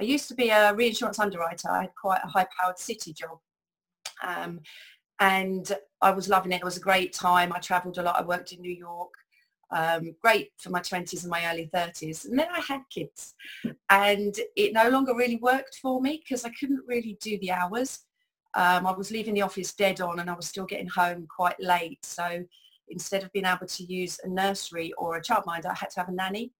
I 0.00 0.02
used 0.02 0.26
to 0.28 0.34
be 0.34 0.48
a 0.48 0.74
reinsurance 0.74 1.20
underwriter. 1.20 1.70
I 1.70 1.82
had 1.82 1.94
quite 1.94 2.22
a 2.24 2.28
high-powered 2.28 2.80
city 2.80 3.12
job. 3.12 3.38
Um, 4.26 4.58
and 5.20 5.70
I 6.02 6.10
was 6.10 6.28
loving 6.28 6.50
it. 6.50 6.62
It 6.62 6.64
was 6.64 6.78
a 6.78 6.80
great 6.80 7.12
time. 7.12 7.52
I 7.52 7.60
travelled 7.60 7.98
a 7.98 8.02
lot. 8.02 8.18
I 8.18 8.24
worked 8.24 8.50
in 8.50 8.60
New 8.60 8.74
York. 8.74 9.10
Um, 9.72 10.16
great 10.20 10.50
for 10.58 10.70
my 10.70 10.80
20s 10.80 11.22
and 11.22 11.30
my 11.30 11.46
early 11.46 11.70
30s. 11.72 12.24
And 12.24 12.38
then 12.38 12.48
I 12.52 12.60
had 12.60 12.80
kids 12.90 13.34
and 13.88 14.34
it 14.56 14.72
no 14.72 14.88
longer 14.88 15.14
really 15.14 15.36
worked 15.36 15.76
for 15.80 16.00
me 16.00 16.22
because 16.22 16.44
I 16.44 16.50
couldn't 16.50 16.82
really 16.86 17.16
do 17.20 17.38
the 17.38 17.52
hours. 17.52 18.00
Um, 18.54 18.84
I 18.84 18.92
was 18.92 19.12
leaving 19.12 19.34
the 19.34 19.42
office 19.42 19.72
dead 19.72 20.00
on 20.00 20.18
and 20.18 20.28
I 20.28 20.34
was 20.34 20.48
still 20.48 20.66
getting 20.66 20.88
home 20.88 21.28
quite 21.28 21.60
late. 21.60 22.04
So 22.04 22.44
instead 22.88 23.22
of 23.22 23.32
being 23.32 23.46
able 23.46 23.66
to 23.66 23.84
use 23.84 24.18
a 24.24 24.28
nursery 24.28 24.92
or 24.98 25.16
a 25.16 25.22
childminder, 25.22 25.66
I 25.66 25.74
had 25.74 25.90
to 25.90 26.00
have 26.00 26.08
a 26.08 26.12
nanny. 26.12 26.52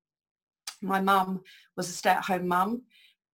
My 0.80 1.00
mum 1.00 1.40
was 1.76 1.88
a 1.88 1.92
stay-at-home 1.92 2.46
mum 2.46 2.82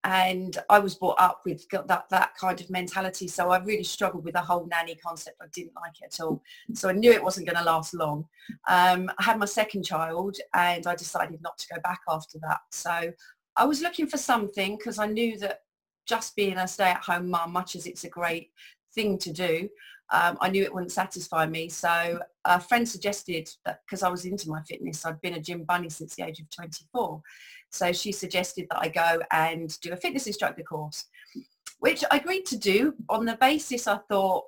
and 0.06 0.56
I 0.70 0.78
was 0.78 0.94
brought 0.94 1.20
up 1.20 1.40
with 1.44 1.68
that, 1.70 2.04
that 2.10 2.36
kind 2.36 2.60
of 2.60 2.70
mentality. 2.70 3.26
So 3.26 3.50
I 3.50 3.58
really 3.58 3.82
struggled 3.82 4.25
with 4.25 4.34
the 4.34 4.40
whole 4.40 4.64
nanny 4.70 4.94
concept. 4.94 5.38
I 5.42 5.46
didn't 5.52 5.75
like 5.75 6.00
it 6.00 6.14
at 6.14 6.25
all. 6.25 6.40
So 6.75 6.88
I 6.88 6.92
knew 6.92 7.10
it 7.10 7.25
wasn't 7.25 7.48
going 7.48 7.58
to 7.58 7.64
last 7.64 7.92
long. 7.92 8.25
Um, 8.68 9.10
I 9.18 9.25
had 9.25 9.36
my 9.36 9.46
second 9.46 9.84
child 9.84 10.36
and 10.54 10.86
I 10.86 10.94
decided 10.94 11.42
not 11.42 11.58
to 11.58 11.75
go 11.75 11.80
back 11.80 12.02
after 12.08 12.38
that. 12.42 12.60
So 12.70 13.12
I 13.56 13.64
was 13.64 13.82
looking 13.82 14.06
for 14.06 14.16
something 14.16 14.76
because 14.76 15.00
I 15.00 15.06
knew 15.06 15.38
that 15.38 15.62
just 16.06 16.36
being 16.36 16.56
a 16.56 16.68
stay-at-home 16.68 17.28
mum, 17.28 17.52
much 17.52 17.75
as 17.75 17.88
it's 17.88 18.04
a 18.04 18.08
great 18.08 18.50
thing 18.94 19.18
to 19.18 19.32
do, 19.32 19.68
um, 20.12 20.38
I 20.40 20.50
knew 20.50 20.62
it 20.62 20.72
wouldn't 20.72 20.92
satisfy 20.92 21.46
me. 21.46 21.68
So 21.68 22.20
a 22.44 22.60
friend 22.60 22.88
suggested 22.88 23.48
that 23.64 23.80
because 23.84 24.04
I 24.04 24.08
was 24.08 24.25
into 24.25 24.48
my 24.48 24.62
fitness, 24.62 25.04
I'd 25.04 25.20
been 25.20 25.34
a 25.34 25.40
gym 25.40 25.64
bunny 25.64 25.90
since 25.90 26.14
the 26.14 26.25
age 26.25 26.38
of 26.38 26.48
24. 26.50 27.20
So 27.70 27.92
she 27.92 28.12
suggested 28.12 28.66
that 28.70 28.80
I 28.80 28.88
go 28.88 29.20
and 29.30 29.78
do 29.80 29.92
a 29.92 29.96
fitness 29.96 30.26
instructor 30.26 30.62
course, 30.62 31.04
which 31.80 32.04
I 32.11 32.16
agreed 32.16 32.46
to 32.46 32.56
do 32.56 32.94
on 33.08 33.25
the 33.25 33.37
basis 33.37 33.87
I 33.87 33.99
thought 34.08 34.44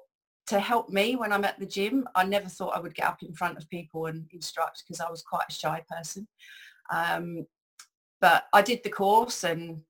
to 0.48 0.58
help 0.58 0.88
me 0.88 1.14
when 1.14 1.32
I'm 1.32 1.44
at 1.44 1.58
the 1.58 1.66
gym. 1.66 2.08
I 2.14 2.24
never 2.24 2.48
thought 2.48 2.76
I 2.76 2.80
would 2.80 2.94
get 2.94 3.06
up 3.06 3.22
in 3.22 3.34
front 3.34 3.58
of 3.58 3.68
people 3.68 4.06
and 4.06 4.26
instruct 4.32 4.82
because 4.84 5.00
I 5.00 5.10
was 5.10 5.22
quite 5.22 5.44
a 5.48 5.52
shy 5.52 5.82
person. 5.90 6.26
Um, 6.90 7.46
but 8.20 8.44
I 8.52 8.62
did 8.62 8.82
the 8.82 8.90
course 8.90 9.44
and 9.44 9.82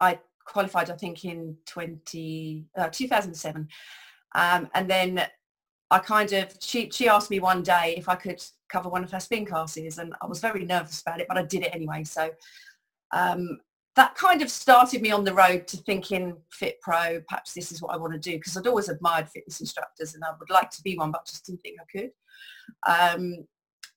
I 0.00 0.18
qualified, 0.44 0.90
I 0.90 0.96
think, 0.96 1.24
in 1.24 1.56
20, 1.66 2.64
uh, 2.76 2.88
2007. 2.88 3.68
Um, 4.34 4.68
and 4.74 4.90
then 4.90 5.26
I 5.90 5.98
kind 6.00 6.32
of, 6.32 6.54
she, 6.60 6.90
she 6.90 7.08
asked 7.08 7.30
me 7.30 7.40
one 7.40 7.62
day 7.62 7.94
if 7.96 8.08
I 8.08 8.16
could 8.16 8.44
cover 8.68 8.88
one 8.88 9.04
of 9.04 9.10
her 9.12 9.20
spin 9.20 9.44
classes 9.44 9.98
and 9.98 10.14
I 10.20 10.26
was 10.26 10.40
very 10.40 10.64
nervous 10.64 11.00
about 11.00 11.20
it, 11.20 11.26
but 11.28 11.38
I 11.38 11.42
did 11.42 11.62
it 11.62 11.74
anyway. 11.74 12.04
So 12.04 12.30
um, 13.12 13.58
that 13.96 14.14
kind 14.14 14.42
of 14.42 14.50
started 14.50 15.02
me 15.02 15.10
on 15.10 15.24
the 15.24 15.34
road 15.34 15.66
to 15.68 15.76
thinking 15.78 16.36
Fit 16.50 16.80
Pro, 16.80 17.20
perhaps 17.28 17.52
this 17.52 17.72
is 17.72 17.82
what 17.82 17.94
I 17.94 17.96
want 17.96 18.12
to 18.12 18.18
do 18.18 18.36
because 18.36 18.56
I'd 18.56 18.66
always 18.66 18.88
admired 18.88 19.28
fitness 19.28 19.60
instructors 19.60 20.14
and 20.14 20.24
I 20.24 20.30
would 20.38 20.50
like 20.50 20.70
to 20.70 20.82
be 20.82 20.96
one, 20.96 21.10
but 21.10 21.26
just 21.26 21.46
didn't 21.46 21.62
think 21.62 21.78
I 21.80 21.98
could. 21.98 22.10
Um, 22.86 23.46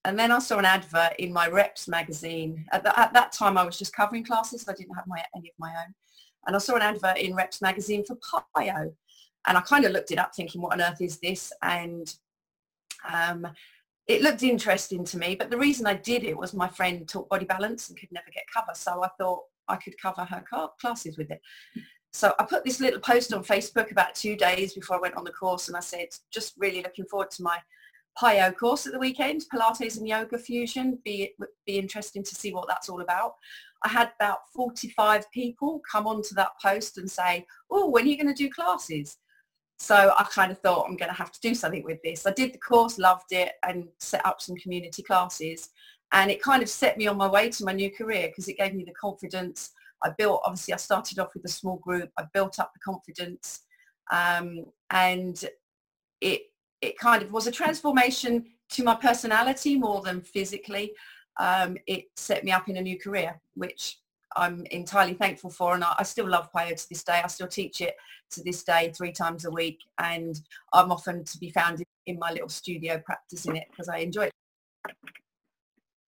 and 0.04 0.18
then 0.18 0.32
I 0.32 0.40
saw 0.40 0.58
an 0.58 0.66
advert 0.66 1.13
in 1.20 1.32
my 1.32 1.48
Reps 1.48 1.88
magazine. 1.88 2.66
At, 2.72 2.84
the, 2.84 2.98
at, 3.00 3.13
that 3.13 3.32
time 3.32 3.58
I 3.58 3.63
was 3.63 3.78
just 3.78 3.94
covering 3.94 4.24
classes. 4.24 4.68
I 4.68 4.74
didn't 4.74 4.96
have 4.96 5.06
my, 5.06 5.24
any 5.36 5.50
of 5.50 5.56
my 5.60 5.70
own. 5.70 5.94
And 6.48 6.56
I 6.56 6.60
saw 6.60 6.75
an 6.75 6.82
advert 6.82 7.18
in 7.18 7.36
Reps 7.36 7.62
magazine 7.62 8.04
for 8.04 8.18
PiYo. 8.56 8.92
And 9.48 9.58
I 9.58 9.62
kind 9.62 9.86
of 9.86 9.92
looked 9.92 10.12
it 10.12 10.18
up 10.18 10.34
thinking, 10.36 10.62
what 10.62 10.74
on 10.74 10.82
earth 10.82 11.01
is 11.01 11.20
this? 11.20 11.54
And 11.62 12.12
um, 13.12 13.48
it 14.12 14.22
looked 14.22 14.44
interesting 14.44 15.06
to 15.06 15.18
me. 15.18 15.36
But 15.36 15.50
the 15.50 15.58
reason 15.58 15.88
I 15.88 15.94
did 15.96 16.24
it 16.24 16.38
was 16.38 16.53
my 16.53 16.68
friend 16.68 17.08
taught 17.08 17.30
body 17.30 17.46
balance 17.46 17.89
and 17.89 18.00
could 18.00 18.12
never 18.12 18.30
get 18.34 18.44
cover. 18.53 18.74
So 18.74 19.03
I 19.03 19.10
thought 19.18 19.44
I 19.68 19.77
could 19.77 19.98
cover 20.01 20.25
her 20.25 20.44
classes 20.80 21.18
with 21.18 21.32
it. 21.32 21.41
So 22.13 22.34
I 22.39 22.44
put 22.44 22.65
this 22.65 22.82
little 22.82 23.00
post 23.00 23.34
on 23.34 23.44
Facebook 23.44 23.91
about 23.91 24.15
two 24.15 24.36
days 24.36 24.74
before 24.74 24.98
I 24.98 25.00
went 25.00 25.15
on 25.15 25.24
the 25.24 25.32
course 25.32 25.70
and 25.70 25.77
I 25.77 25.80
said, 25.80 26.08
just 26.32 26.53
really 26.58 26.82
looking 26.82 27.06
forward 27.06 27.32
to 27.32 27.44
my 27.44 27.58
PiYo 28.22 28.56
course 28.58 28.86
at 28.86 28.91
the 28.91 29.00
weekend, 29.00 29.44
Pilates 29.53 29.98
and 29.98 30.08
Yoga 30.08 30.38
Fusion. 30.38 31.00
Be, 31.06 31.34
be 31.65 31.77
interesting 31.77 32.24
to 32.24 32.36
see 32.36 32.53
what 32.53 32.68
that's 32.68 32.89
all 32.89 33.01
about. 33.01 33.36
I 33.84 33.89
had 33.89 34.12
about 34.20 34.39
45 34.53 35.32
people 35.32 35.82
come 35.89 36.06
onto 36.06 36.36
that 36.36 36.51
post 36.62 36.98
and 36.98 37.10
say, 37.10 37.46
oh, 37.72 37.89
when 37.89 38.03
are 38.03 38.08
you 38.08 38.18
going 38.18 38.34
to 38.34 38.44
do 38.44 38.50
classes? 38.50 39.18
So 39.81 40.13
I 40.15 40.23
kind 40.25 40.51
of 40.51 40.59
thought 40.59 40.85
I'm 40.88 40.95
going 40.95 41.09
to 41.09 41.17
have 41.17 41.31
to 41.31 41.39
do 41.41 41.55
something 41.55 41.83
with 41.83 41.97
this. 42.03 42.27
I 42.27 42.31
did 42.33 42.53
the 42.53 42.59
course, 42.59 43.00
loved 43.00 43.31
it 43.31 43.53
and 43.67 43.88
set 44.00 44.23
up 44.27 44.39
some 44.39 44.55
community 44.57 45.01
classes. 45.01 45.69
And 46.13 46.29
it 46.29 46.39
kind 46.39 46.61
of 46.61 46.69
set 46.69 47.00
me 47.00 47.07
on 47.07 47.17
my 47.17 47.27
way 47.27 47.50
to 47.50 47.65
my 47.65 47.73
new 47.73 47.89
career 47.89 48.27
because 48.27 48.47
it 48.47 48.59
gave 48.59 48.75
me 48.75 48.83
the 48.83 48.93
confidence. 48.93 49.71
I 50.03 50.11
built, 50.19 50.43
obviously 50.45 50.75
I 50.75 50.77
started 50.77 51.17
off 51.17 51.33
with 51.33 51.45
a 51.45 51.50
small 51.50 51.77
group. 51.77 52.11
I 52.19 52.25
built 52.31 52.59
up 52.59 52.71
the 52.75 52.79
confidence 52.79 53.61
um, 54.11 54.65
and 54.91 55.43
it, 56.21 56.41
it 56.81 57.00
kind 57.00 57.23
of 57.23 57.31
was 57.31 57.47
a 57.47 57.51
transformation 57.51 58.45
to 58.73 58.83
my 58.83 58.93
personality 58.93 59.79
more 59.79 60.01
than 60.01 60.21
physically. 60.21 60.93
Um, 61.39 61.75
it 61.88 62.05
set 62.17 62.43
me 62.43 62.51
up 62.51 62.69
in 62.69 62.77
a 62.77 62.81
new 62.81 63.00
career, 63.00 63.41
which 63.55 63.97
I'm 64.35 64.65
entirely 64.71 65.13
thankful 65.13 65.50
for 65.50 65.73
and 65.73 65.83
I, 65.83 65.95
I 66.00 66.03
still 66.03 66.27
love 66.27 66.51
PiYo 66.53 66.75
to 66.75 66.89
this 66.89 67.03
day. 67.03 67.21
I 67.23 67.27
still 67.27 67.47
teach 67.47 67.81
it 67.81 67.95
to 68.31 68.43
this 68.43 68.63
day 68.63 68.91
three 68.95 69.11
times 69.11 69.45
a 69.45 69.51
week 69.51 69.79
and 70.00 70.39
I'm 70.73 70.91
often 70.91 71.23
to 71.23 71.38
be 71.38 71.50
found 71.50 71.83
in 72.05 72.19
my 72.19 72.31
little 72.31 72.50
studio 72.50 73.01
practicing 73.05 73.55
it 73.55 73.67
because 73.69 73.89
I 73.89 73.97
enjoy 73.97 74.23
it. 74.23 74.31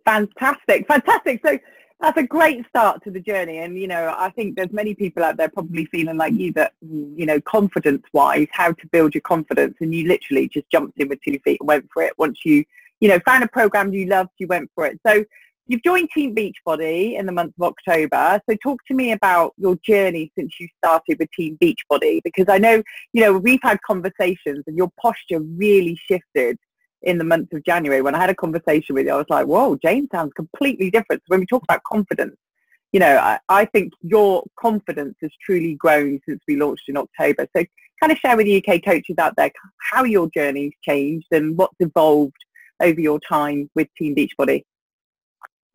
Fantastic, 0.06 0.88
fantastic. 0.88 1.42
So 1.46 1.58
that's 2.04 2.18
a 2.18 2.24
great 2.24 2.68
start 2.68 3.02
to 3.04 3.12
the 3.12 3.20
journey 3.20 3.60
and 3.60 3.80
you 3.80 3.88
know 3.88 4.14
I 4.18 4.30
think 4.30 4.58
there's 4.58 4.74
many 4.74 4.94
people 4.94 5.24
out 5.24 5.38
there 5.38 5.48
probably 5.48 5.86
feeling 5.86 6.18
like 6.18 6.34
you 6.34 6.52
that 6.54 6.74
you 6.82 7.26
know 7.26 7.40
confidence 7.42 8.04
wise 8.12 8.48
how 8.52 8.74
to 8.74 8.88
build 8.88 9.16
your 9.16 9.22
confidence 9.22 9.78
and 9.80 9.96
you 9.96 10.08
literally 10.10 10.50
just 10.50 10.70
jumped 10.70 11.00
in 11.00 11.08
with 11.08 11.22
two 11.24 11.40
feet 11.46 11.62
and 11.62 11.68
went 11.68 11.88
for 11.94 12.04
it 12.04 12.12
once 12.18 12.40
you 12.44 12.66
you 13.00 13.08
know 13.08 13.20
found 13.26 13.44
a 13.44 13.48
program 13.48 13.94
you 13.94 14.06
loved 14.08 14.32
you 14.38 14.48
went 14.48 14.70
for 14.76 14.86
it 14.86 15.00
so 15.08 15.24
You've 15.66 15.84
joined 15.84 16.10
Team 16.14 16.36
Beachbody 16.36 17.18
in 17.18 17.26
the 17.26 17.32
month 17.32 17.54
of 17.58 17.74
October. 17.74 18.42
So 18.50 18.58
talk 18.62 18.80
to 18.90 18.94
me 18.94 19.14
about 19.14 19.54
your 19.58 19.78
journey 19.78 20.30
since 20.38 20.60
you 20.60 20.68
started 20.84 21.20
with 21.20 21.32
Team 21.32 21.58
Beachbody 21.62 22.20
because 22.22 22.48
I 22.50 22.58
know, 22.58 22.84
you 23.14 23.22
know, 23.22 23.38
we've 23.38 23.62
had 23.64 23.80
conversations 23.88 24.66
and 24.68 24.76
your 24.76 24.92
posture 25.02 25.40
really 25.40 25.98
shifted 26.06 26.58
in 27.02 27.18
the 27.18 27.24
month 27.24 27.54
of 27.54 27.64
January. 27.64 28.02
When 28.02 28.14
I 28.14 28.20
had 28.20 28.30
a 28.30 28.36
conversation 28.36 28.94
with 28.94 29.06
you, 29.06 29.14
I 29.14 29.18
was 29.18 29.26
like, 29.30 29.46
whoa, 29.46 29.78
Jane 29.82 30.10
sounds 30.12 30.34
completely 30.34 30.92
different. 30.92 31.22
So 31.22 31.28
when 31.28 31.40
we 31.40 31.46
talk 31.46 31.64
about 31.64 31.82
confidence, 31.84 32.36
you 32.92 33.00
know, 33.00 33.18
I, 33.18 33.40
I 33.48 33.64
think 33.66 33.94
your 34.02 34.44
confidence 34.60 35.16
has 35.22 35.32
truly 35.42 35.76
grown 35.76 36.20
since 36.28 36.42
we 36.46 36.58
launched 36.58 36.90
in 36.90 36.98
October. 36.98 37.48
So 37.56 37.64
kind 38.02 38.12
of 38.12 38.18
share 38.18 38.36
with 38.36 38.48
the 38.48 38.58
UK 38.66 38.84
coaches 38.84 39.16
out 39.18 39.36
there 39.38 39.50
how 39.92 40.04
your 40.04 40.30
journey's 40.36 40.74
changed 40.84 41.28
and 41.32 41.58
what's 41.58 41.76
evolved 41.80 42.36
over 42.82 43.00
your 43.00 43.22
time 43.22 43.70
with 43.76 43.88
Team 43.98 44.14
Beachbody. 44.14 44.64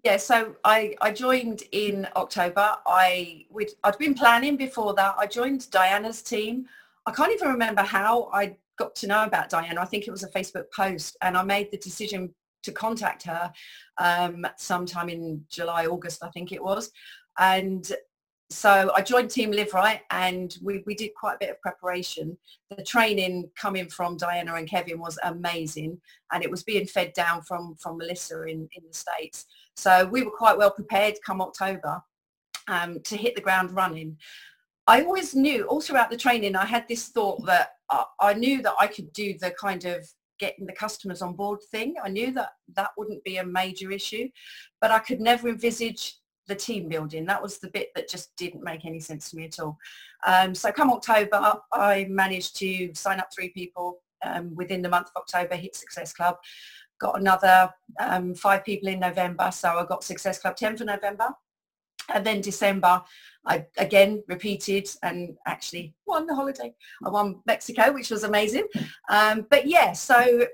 Yeah, 0.05 0.17
so 0.17 0.55
I, 0.65 0.95
I 1.01 1.11
joined 1.11 1.65
in 1.73 2.07
October. 2.15 2.77
I 2.87 3.47
would 3.51 3.71
I'd 3.83 3.99
been 3.99 4.15
planning 4.15 4.57
before 4.57 4.95
that. 4.95 5.17
I 5.19 5.27
joined 5.27 5.71
Diana's 5.71 6.23
team. 6.23 6.67
I 7.07 7.11
can't 7.11 7.33
even 7.33 7.49
remember 7.49 7.83
how 7.83 8.31
I 8.33 8.57
got 8.79 8.95
to 8.97 9.09
know 9.09 9.25
about 9.25 9.49
Diana. 9.49 9.81
I 9.81 9.87
think 9.87 10.07
it 10.07 10.11
was 10.11 10.23
a 10.23 10.29
Facebook 10.29 10.67
post, 10.75 11.17
and 11.21 11.37
I 11.37 11.43
made 11.43 11.71
the 11.73 11.79
decision 11.79 12.33
to 12.63 12.73
contact 12.73 13.23
her 13.25 13.53
um, 13.99 14.47
sometime 14.57 15.09
in 15.09 15.45
July, 15.51 15.87
August, 15.87 16.23
I 16.23 16.29
think 16.31 16.53
it 16.53 16.63
was. 16.63 16.91
And 17.39 17.91
so 18.51 18.91
I 18.97 19.03
joined 19.03 19.31
Team 19.31 19.51
Live 19.51 19.75
Right 19.75 20.01
and 20.11 20.57
we, 20.63 20.83
we 20.87 20.95
did 20.95 21.11
quite 21.15 21.35
a 21.35 21.39
bit 21.39 21.51
of 21.51 21.61
preparation. 21.61 22.37
The 22.75 22.83
training 22.83 23.51
coming 23.61 23.89
from 23.89 24.17
Diana 24.17 24.55
and 24.55 24.69
Kevin 24.69 24.99
was 24.99 25.19
amazing 25.23 26.01
and 26.33 26.43
it 26.43 26.51
was 26.51 26.63
being 26.63 26.87
fed 26.87 27.13
down 27.13 27.43
from, 27.43 27.77
from 27.79 27.99
Melissa 27.99 28.43
in, 28.45 28.69
in 28.73 28.85
the 28.87 28.95
States. 28.95 29.45
So 29.79 30.07
we 30.07 30.23
were 30.25 30.31
quite 30.31 30.59
well 30.59 30.73
prepared 30.73 31.15
come 31.25 31.41
October 31.41 32.03
um, 32.67 33.01
to 33.05 33.17
hit 33.17 33.37
the 33.37 33.41
ground 33.41 33.71
running. 33.71 34.19
I 34.89 35.03
always 35.03 35.35
knew, 35.35 35.67
all 35.67 35.81
throughout 35.81 36.11
the 36.11 36.17
training, 36.17 36.57
I 36.57 36.65
had 36.65 36.89
this 36.89 37.09
thought 37.09 37.45
that 37.47 37.71
I, 37.91 38.05
I 38.21 38.35
knew 38.35 38.61
that 38.63 38.75
I 38.81 38.89
could 38.89 39.13
do 39.13 39.37
the 39.39 39.53
kind 39.53 39.85
of 39.85 40.05
getting 40.41 40.67
the 40.67 40.73
customers 40.73 41.23
on 41.23 41.35
board 41.35 41.61
thing. 41.71 41.95
I 42.03 42.09
knew 42.09 42.33
that 42.33 42.51
that 42.75 42.91
wouldn't 42.97 43.23
be 43.23 43.37
a 43.37 43.45
major 43.45 43.93
issue, 43.93 44.29
but 44.81 44.91
I 44.91 44.99
could 44.99 45.21
never 45.21 45.49
envisage 45.49 46.17
the 46.49 46.57
team 46.57 46.89
building. 46.89 47.27
That 47.27 47.43
was 47.43 47.59
the 47.59 47.69
bit 47.69 47.91
that 47.95 48.09
just 48.09 48.35
didn't 48.37 48.65
make 48.65 48.85
any 48.85 49.01
sense 49.01 49.31
to 49.31 49.37
me 49.37 49.45
at 49.45 49.61
all. 49.61 49.79
Um, 50.27 50.55
so 50.55 50.73
come 50.73 50.91
October, 50.91 51.55
I 51.73 52.07
managed 52.09 52.57
to 52.57 52.93
sign 52.95 53.21
up 53.21 53.29
three 53.33 53.51
people 53.51 54.01
um, 54.25 54.55
within 54.57 54.83
the 54.83 54.89
month 54.89 55.09
of 55.15 55.21
October, 55.23 55.55
hit 55.55 55.77
Success 55.77 56.13
Club. 56.13 56.37
Got 57.01 57.21
another 57.21 57.73
um, 58.01 58.35
five 58.35 58.65
people 58.65 58.89
in 58.89 59.01
November, 59.01 59.51
so 59.53 59.79
I 59.79 59.85
got 59.87 60.05
Success 60.05 60.39
Club 60.39 60.57
10 60.57 60.79
for 60.79 60.85
November. 60.85 61.29
And 62.13 62.25
then 62.25 62.41
December, 62.41 63.03
I 63.47 63.67
again 63.77 64.23
repeated 64.29 64.89
and 65.03 65.37
actually 65.47 65.95
won 66.07 66.27
the 66.27 66.35
holiday. 66.35 66.75
I 67.05 67.11
won 67.11 67.41
Mexico, 67.47 67.93
which 67.93 68.11
was 68.11 68.25
amazing. 68.25 68.67
Um, 69.11 69.47
but 69.51 69.67
yeah, 69.67 69.93
so 69.93 70.47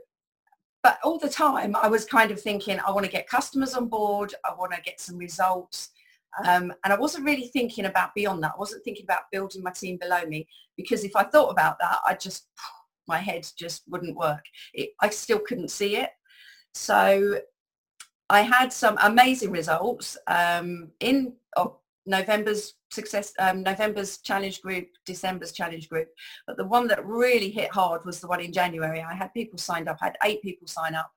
but 0.82 0.98
all 1.02 1.18
the 1.18 1.28
time 1.28 1.74
I 1.76 1.88
was 1.88 2.04
kind 2.04 2.30
of 2.30 2.40
thinking, 2.40 2.78
I 2.86 2.90
want 2.90 3.06
to 3.06 3.12
get 3.12 3.28
customers 3.28 3.74
on 3.74 3.88
board. 3.88 4.34
I 4.44 4.52
want 4.54 4.72
to 4.74 4.82
get 4.82 5.00
some 5.00 5.16
results. 5.16 5.90
Um, 6.44 6.74
and 6.84 6.92
I 6.92 6.98
wasn't 6.98 7.24
really 7.24 7.46
thinking 7.46 7.86
about 7.86 8.14
beyond 8.14 8.42
that. 8.42 8.52
I 8.56 8.58
wasn't 8.58 8.84
thinking 8.84 9.04
about 9.04 9.30
building 9.30 9.62
my 9.62 9.70
team 9.70 9.98
below 10.00 10.26
me 10.26 10.48
because 10.76 11.04
if 11.04 11.14
I 11.14 11.22
thought 11.22 11.50
about 11.50 11.78
that, 11.78 11.98
I'd 12.06 12.20
just 12.20 12.48
my 13.06 13.18
head 13.18 13.46
just 13.56 13.82
wouldn't 13.88 14.16
work. 14.16 14.44
It, 14.72 14.90
I 15.00 15.10
still 15.10 15.38
couldn't 15.38 15.70
see 15.70 15.96
it. 15.96 16.10
So 16.74 17.40
I 18.30 18.42
had 18.42 18.72
some 18.72 18.98
amazing 19.02 19.50
results 19.50 20.16
um, 20.26 20.90
in 21.00 21.34
oh, 21.56 21.78
November's 22.06 22.74
success, 22.90 23.32
um, 23.38 23.62
November's 23.62 24.18
challenge 24.18 24.62
group, 24.62 24.88
December's 25.06 25.52
challenge 25.52 25.88
group. 25.88 26.08
But 26.46 26.56
the 26.56 26.66
one 26.66 26.86
that 26.88 27.04
really 27.04 27.50
hit 27.50 27.70
hard 27.70 28.04
was 28.04 28.20
the 28.20 28.26
one 28.26 28.40
in 28.40 28.52
January. 28.52 29.02
I 29.02 29.14
had 29.14 29.32
people 29.34 29.58
signed 29.58 29.88
up. 29.88 29.98
I 30.00 30.06
had 30.06 30.18
eight 30.24 30.42
people 30.42 30.66
sign 30.66 30.94
up, 30.94 31.10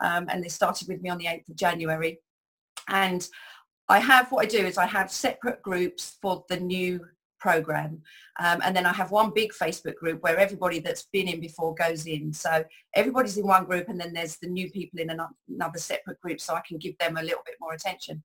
um, 0.00 0.26
and 0.28 0.42
they 0.42 0.48
started 0.48 0.88
with 0.88 1.00
me 1.00 1.10
on 1.10 1.18
the 1.18 1.26
8th 1.26 1.48
of 1.48 1.56
January. 1.56 2.18
And 2.88 3.28
I 3.88 3.98
have 4.00 4.30
what 4.30 4.44
I 4.44 4.48
do 4.48 4.66
is 4.66 4.78
I 4.78 4.86
have 4.86 5.10
separate 5.10 5.62
groups 5.62 6.18
for 6.20 6.44
the 6.48 6.58
new 6.58 7.06
program. 7.38 8.02
Um, 8.40 8.60
and 8.64 8.74
then 8.74 8.86
I 8.86 8.92
have 8.92 9.10
one 9.10 9.32
big 9.34 9.52
Facebook 9.52 9.96
group 9.96 10.22
where 10.22 10.38
everybody 10.38 10.80
that's 10.80 11.06
been 11.12 11.28
in 11.28 11.40
before 11.40 11.74
goes 11.74 12.06
in. 12.06 12.32
So 12.32 12.64
everybody's 12.94 13.36
in 13.36 13.46
one 13.46 13.64
group 13.64 13.88
and 13.88 14.00
then 14.00 14.12
there's 14.12 14.36
the 14.36 14.48
new 14.48 14.70
people 14.70 15.00
in 15.00 15.10
another 15.10 15.78
separate 15.78 16.20
group 16.20 16.40
so 16.40 16.54
I 16.54 16.62
can 16.66 16.78
give 16.78 16.96
them 16.98 17.16
a 17.16 17.22
little 17.22 17.42
bit 17.44 17.56
more 17.60 17.74
attention. 17.74 18.22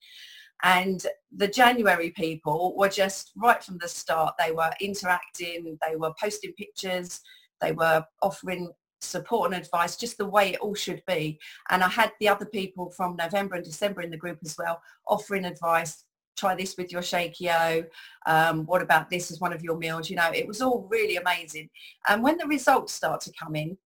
And 0.64 1.06
the 1.36 1.48
January 1.48 2.12
people 2.12 2.76
were 2.78 2.90
just 2.90 3.32
right 3.36 3.62
from 3.62 3.80
the 3.80 3.88
start, 3.88 4.36
they 4.40 4.52
were 4.52 4.72
interacting, 4.80 5.78
they 5.86 5.96
were 5.98 6.14
posting 6.20 6.54
pictures, 6.54 7.20
they 7.60 7.74
were 7.74 8.06
offering 8.22 8.72
support 9.02 9.52
and 9.52 9.62
advice, 9.62 9.98
just 9.98 10.18
the 10.18 10.26
way 10.26 10.54
it 10.54 10.60
all 10.60 10.74
should 10.74 11.04
be. 11.06 11.40
And 11.70 11.84
I 11.84 11.90
had 11.90 12.12
the 12.20 12.30
other 12.30 12.46
people 12.46 12.92
from 12.92 13.18
November 13.18 13.56
and 13.56 13.66
December 13.66 14.02
in 14.02 14.10
the 14.10 14.18
group 14.18 14.40
as 14.44 14.56
well, 14.58 14.82
offering 15.08 15.46
advice, 15.46 16.06
try 16.38 16.56
this 16.56 16.76
with 16.78 16.92
your 16.92 17.02
Shakio. 17.02 17.86
Um, 18.26 18.66
what 18.66 18.82
about 18.82 19.10
this 19.10 19.32
as 19.32 19.40
one 19.40 19.54
of 19.54 19.64
your 19.64 19.78
meals? 19.78 20.10
You 20.10 20.16
know, 20.16 20.32
it 20.34 20.48
was 20.48 20.62
all 20.62 20.88
really 20.90 21.18
amazing. 21.18 21.70
And 22.08 22.24
when 22.24 22.38
the 22.38 22.48
results 22.48 22.94
start 22.94 23.22
to 23.22 23.34
come 23.42 23.56
in, 23.56 23.78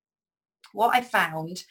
what 0.74 0.96
I 0.96 1.02
found, 1.02 1.64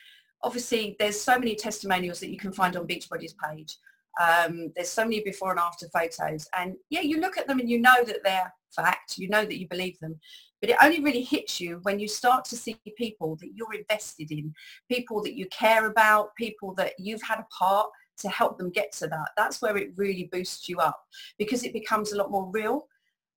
obviously 0.43 0.97
there's 0.99 1.21
so 1.21 1.39
many 1.39 1.55
testimonials 1.55 2.21
that 2.21 2.31
you 2.31 2.39
can 2.39 2.53
find 2.53 2.77
on 2.77 2.87
Beachbody's 2.87 3.35
page. 3.35 3.77
Um, 4.21 4.73
there's 4.75 4.91
so 4.91 5.05
many 5.05 5.21
before 5.21 5.51
and 5.51 5.61
after 5.61 5.89
photos. 5.89 6.49
And 6.59 6.75
yeah, 6.91 7.03
you 7.03 7.21
look 7.21 7.37
at 7.37 7.47
them 7.47 7.61
and 7.61 7.69
you 7.69 7.81
know 7.81 8.05
that 8.05 8.21
they're 8.25 8.53
fact, 8.77 9.19
you 9.19 9.29
know 9.29 9.45
that 9.45 9.59
you 9.59 9.67
believe 9.69 9.99
them. 10.01 10.19
But 10.61 10.71
it 10.71 10.77
only 10.83 11.01
really 11.01 11.23
hits 11.23 11.61
you 11.61 11.81
when 11.83 11.99
you 11.99 12.09
start 12.09 12.45
to 12.47 12.57
see 12.57 12.77
people 12.97 13.37
that 13.37 13.53
you're 13.55 13.75
invested 13.75 14.31
in, 14.31 14.55
people 14.91 15.23
that 15.23 15.37
you 15.37 15.47
care 15.47 15.87
about, 15.87 16.35
people 16.37 16.75
that 16.75 16.95
you've 16.99 17.23
had 17.23 17.39
a 17.39 17.47
part 17.57 17.91
to 18.19 18.29
help 18.29 18.59
them 18.59 18.71
get 18.71 18.93
to 18.93 19.07
that. 19.09 19.31
That's 19.37 19.61
where 19.61 19.77
it 19.77 19.93
really 19.97 20.29
boosts 20.33 20.69
you 20.69 20.79
up 20.79 21.05
because 21.39 21.65
it 21.65 21.73
becomes 21.73 22.13
a 22.13 22.17
lot 22.17 22.31
more 22.31 22.51
real. 22.51 22.87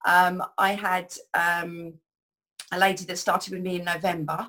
Um, 0.06 0.44
I 0.58 0.74
had 0.74 1.14
um, 1.34 1.94
a 2.72 2.80
lady 2.80 3.06
that 3.06 3.18
started 3.18 3.54
with 3.54 3.62
me 3.62 3.80
in 3.80 3.86
November. 3.86 4.48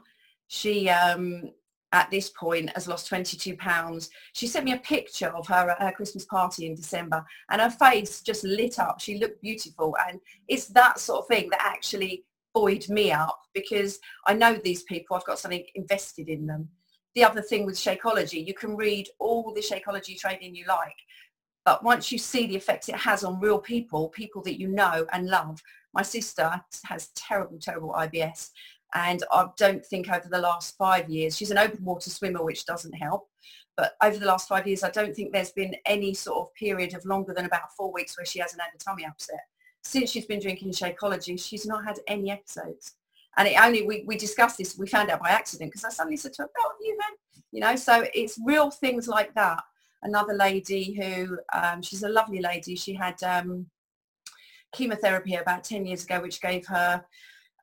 She, 0.48 0.88
um, 0.88 1.50
at 1.92 2.10
this 2.10 2.30
point, 2.30 2.70
has 2.74 2.86
lost 2.86 3.08
22 3.08 3.56
pounds. 3.56 4.10
She 4.32 4.46
sent 4.46 4.64
me 4.64 4.72
a 4.72 4.78
picture 4.78 5.28
of 5.28 5.46
her 5.48 5.70
at 5.70 5.82
her 5.82 5.92
Christmas 5.92 6.24
party 6.24 6.66
in 6.66 6.74
December 6.74 7.24
and 7.50 7.60
her 7.60 7.70
face 7.70 8.20
just 8.22 8.44
lit 8.44 8.78
up. 8.78 9.00
She 9.00 9.18
looked 9.18 9.42
beautiful. 9.42 9.96
And 10.08 10.20
it's 10.48 10.66
that 10.68 11.00
sort 11.00 11.20
of 11.20 11.28
thing 11.28 11.50
that 11.50 11.62
actually 11.64 12.24
buoyed 12.54 12.88
me 12.88 13.12
up 13.12 13.40
because 13.54 13.98
I 14.26 14.34
know 14.34 14.54
these 14.54 14.82
people, 14.84 15.16
I've 15.16 15.24
got 15.24 15.38
something 15.38 15.64
invested 15.74 16.28
in 16.28 16.46
them 16.46 16.68
the 17.14 17.24
other 17.24 17.42
thing 17.42 17.66
with 17.66 17.76
Shakeology, 17.76 18.46
you 18.46 18.54
can 18.54 18.76
read 18.76 19.08
all 19.18 19.52
the 19.52 19.60
Shakeology 19.60 20.18
training 20.18 20.54
you 20.54 20.64
like, 20.66 20.96
but 21.64 21.84
once 21.84 22.10
you 22.10 22.18
see 22.18 22.46
the 22.46 22.56
effects 22.56 22.88
it 22.88 22.96
has 22.96 23.24
on 23.24 23.40
real 23.40 23.58
people, 23.58 24.08
people 24.08 24.42
that 24.42 24.58
you 24.58 24.68
know 24.68 25.06
and 25.12 25.28
love, 25.28 25.60
my 25.92 26.02
sister 26.02 26.60
has 26.84 27.08
terrible, 27.14 27.58
terrible 27.58 27.92
IBS. 27.92 28.50
And 28.94 29.22
I 29.30 29.46
don't 29.56 29.84
think 29.84 30.08
over 30.08 30.28
the 30.28 30.40
last 30.40 30.76
five 30.76 31.08
years, 31.08 31.36
she's 31.36 31.50
an 31.50 31.58
open 31.58 31.84
water 31.84 32.10
swimmer, 32.10 32.44
which 32.44 32.64
doesn't 32.64 32.92
help. 32.94 33.28
But 33.76 33.94
over 34.02 34.18
the 34.18 34.26
last 34.26 34.48
five 34.48 34.66
years, 34.66 34.82
I 34.82 34.90
don't 34.90 35.14
think 35.14 35.32
there's 35.32 35.52
been 35.52 35.74
any 35.86 36.12
sort 36.12 36.38
of 36.38 36.54
period 36.54 36.94
of 36.94 37.04
longer 37.04 37.32
than 37.34 37.46
about 37.46 37.72
four 37.76 37.92
weeks 37.92 38.16
where 38.18 38.26
she 38.26 38.40
hasn't 38.40 38.60
had 38.60 38.70
a 38.74 38.78
tummy 38.78 39.06
upset. 39.06 39.40
Since 39.82 40.10
she's 40.10 40.26
been 40.26 40.40
drinking 40.40 40.72
Shakeology, 40.72 41.40
she's 41.40 41.66
not 41.66 41.84
had 41.84 42.00
any 42.06 42.30
episodes. 42.30 42.96
And 43.40 43.48
it 43.48 43.58
only, 43.58 43.86
we, 43.86 44.04
we 44.06 44.18
discussed 44.18 44.58
this, 44.58 44.76
we 44.76 44.86
found 44.86 45.08
out 45.08 45.22
by 45.22 45.30
accident 45.30 45.70
because 45.70 45.82
I 45.82 45.88
suddenly 45.88 46.18
said 46.18 46.34
to 46.34 46.42
her, 46.42 46.50
oh, 46.58 46.72
you 46.82 46.94
then, 47.00 47.42
you 47.52 47.60
know, 47.60 47.74
so 47.74 48.04
it's 48.12 48.38
real 48.44 48.70
things 48.70 49.08
like 49.08 49.34
that. 49.34 49.62
Another 50.02 50.34
lady 50.34 50.92
who, 50.92 51.38
um, 51.54 51.80
she's 51.80 52.02
a 52.02 52.08
lovely 52.10 52.42
lady, 52.42 52.76
she 52.76 52.92
had 52.92 53.14
um, 53.22 53.64
chemotherapy 54.74 55.36
about 55.36 55.64
10 55.64 55.86
years 55.86 56.04
ago, 56.04 56.20
which 56.20 56.42
gave 56.42 56.66
her 56.66 57.02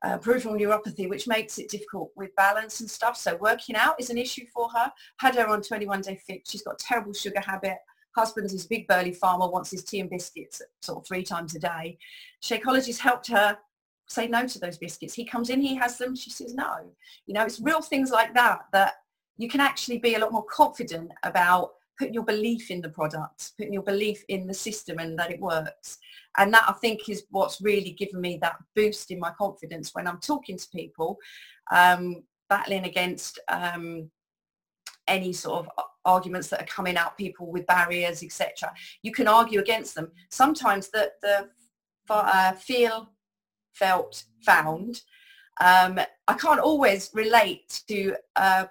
uh, 0.02 0.18
peripheral 0.18 0.56
neuropathy, 0.56 1.08
which 1.08 1.28
makes 1.28 1.60
it 1.60 1.70
difficult 1.70 2.10
with 2.16 2.36
balance 2.36 2.80
and 2.80 2.90
stuff. 2.90 3.16
So 3.16 3.36
working 3.36 3.76
out 3.76 4.00
is 4.00 4.10
an 4.10 4.18
issue 4.18 4.48
for 4.52 4.70
her. 4.70 4.92
Had 5.20 5.36
her 5.36 5.46
on 5.46 5.62
21 5.62 6.02
day 6.02 6.20
fit. 6.26 6.48
She's 6.48 6.64
got 6.64 6.80
terrible 6.80 7.14
sugar 7.14 7.40
habit. 7.40 7.78
Husband 8.16 8.48
is 8.48 8.66
a 8.66 8.68
big 8.68 8.88
burly 8.88 9.14
farmer, 9.14 9.48
wants 9.48 9.70
his 9.70 9.84
tea 9.84 10.00
and 10.00 10.10
biscuits 10.10 10.60
sort 10.82 10.98
of 10.98 11.08
three 11.08 11.22
times 11.22 11.54
a 11.54 11.60
day. 11.60 12.00
Shakeology's 12.42 13.00
helped 13.00 13.28
her 13.28 13.60
say 14.08 14.28
no 14.28 14.48
to 14.48 14.60
those 14.60 14.78
biscuits. 14.78 15.14
He 15.14 15.26
comes 15.26 15.50
in, 15.50 15.62
he 15.62 15.76
has 15.76 15.98
them, 15.98 16.16
she 16.16 16.30
says 16.30 16.54
no. 16.54 16.92
You 17.26 17.34
know, 17.34 17.44
it's 17.44 17.60
real 17.60 17.82
things 17.82 18.10
like 18.12 18.34
that 18.34 18.62
that 18.74 18.94
you 19.38 19.50
can 19.50 19.62
actually 19.62 20.00
be 20.00 20.16
a 20.16 20.20
lot 20.20 20.32
more 20.32 20.46
confident 20.46 21.12
about 21.24 21.72
putting 21.98 22.14
your 22.14 22.24
belief 22.24 22.70
in 22.72 22.82
the 22.82 22.90
product, 22.90 23.52
putting 23.58 23.74
your 23.74 23.84
belief 23.84 24.24
in 24.30 24.48
the 24.48 24.54
system 24.54 25.00
and 25.00 25.18
that 25.18 25.32
it 25.32 25.40
works. 25.40 25.98
And 26.38 26.54
that 26.54 26.66
I 26.68 26.74
think 26.74 27.10
is 27.10 27.26
what's 27.32 27.62
really 27.62 27.92
given 27.92 28.22
me 28.22 28.38
that 28.42 28.58
boost 28.76 29.12
in 29.12 29.20
my 29.20 29.32
confidence 29.32 29.92
when 29.94 30.08
I'm 30.08 30.20
talking 30.20 30.58
to 30.58 30.70
people, 30.70 31.18
um, 31.72 32.24
battling 32.50 32.86
against 32.86 33.40
um, 33.50 34.10
any 35.08 35.34
sort 35.34 35.66
of 35.66 35.86
arguments 36.06 36.50
that 36.50 36.62
are 36.62 36.68
coming 36.68 36.98
out, 36.98 37.18
people 37.18 37.52
with 37.52 37.66
barriers, 37.66 38.24
etc. 38.24 38.72
You 39.02 39.12
can 39.12 39.28
argue 39.28 39.60
against 39.60 39.96
them. 39.96 40.12
Sometimes 40.30 40.90
the, 40.90 41.12
the 41.22 41.50
uh, 42.10 42.54
feel 42.54 43.10
felt 43.80 44.24
found. 44.42 45.02
Um, 45.60 46.00
I 46.28 46.34
can't 46.34 46.60
always 46.60 47.10
relate 47.14 47.82
to 47.88 48.16
an 48.36 48.68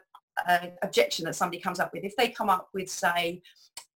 objection 0.82 1.24
that 1.24 1.34
somebody 1.34 1.60
comes 1.60 1.80
up 1.80 1.90
with. 1.92 2.04
If 2.04 2.16
they 2.16 2.28
come 2.28 2.50
up 2.50 2.68
with, 2.74 2.88
say, 2.88 3.42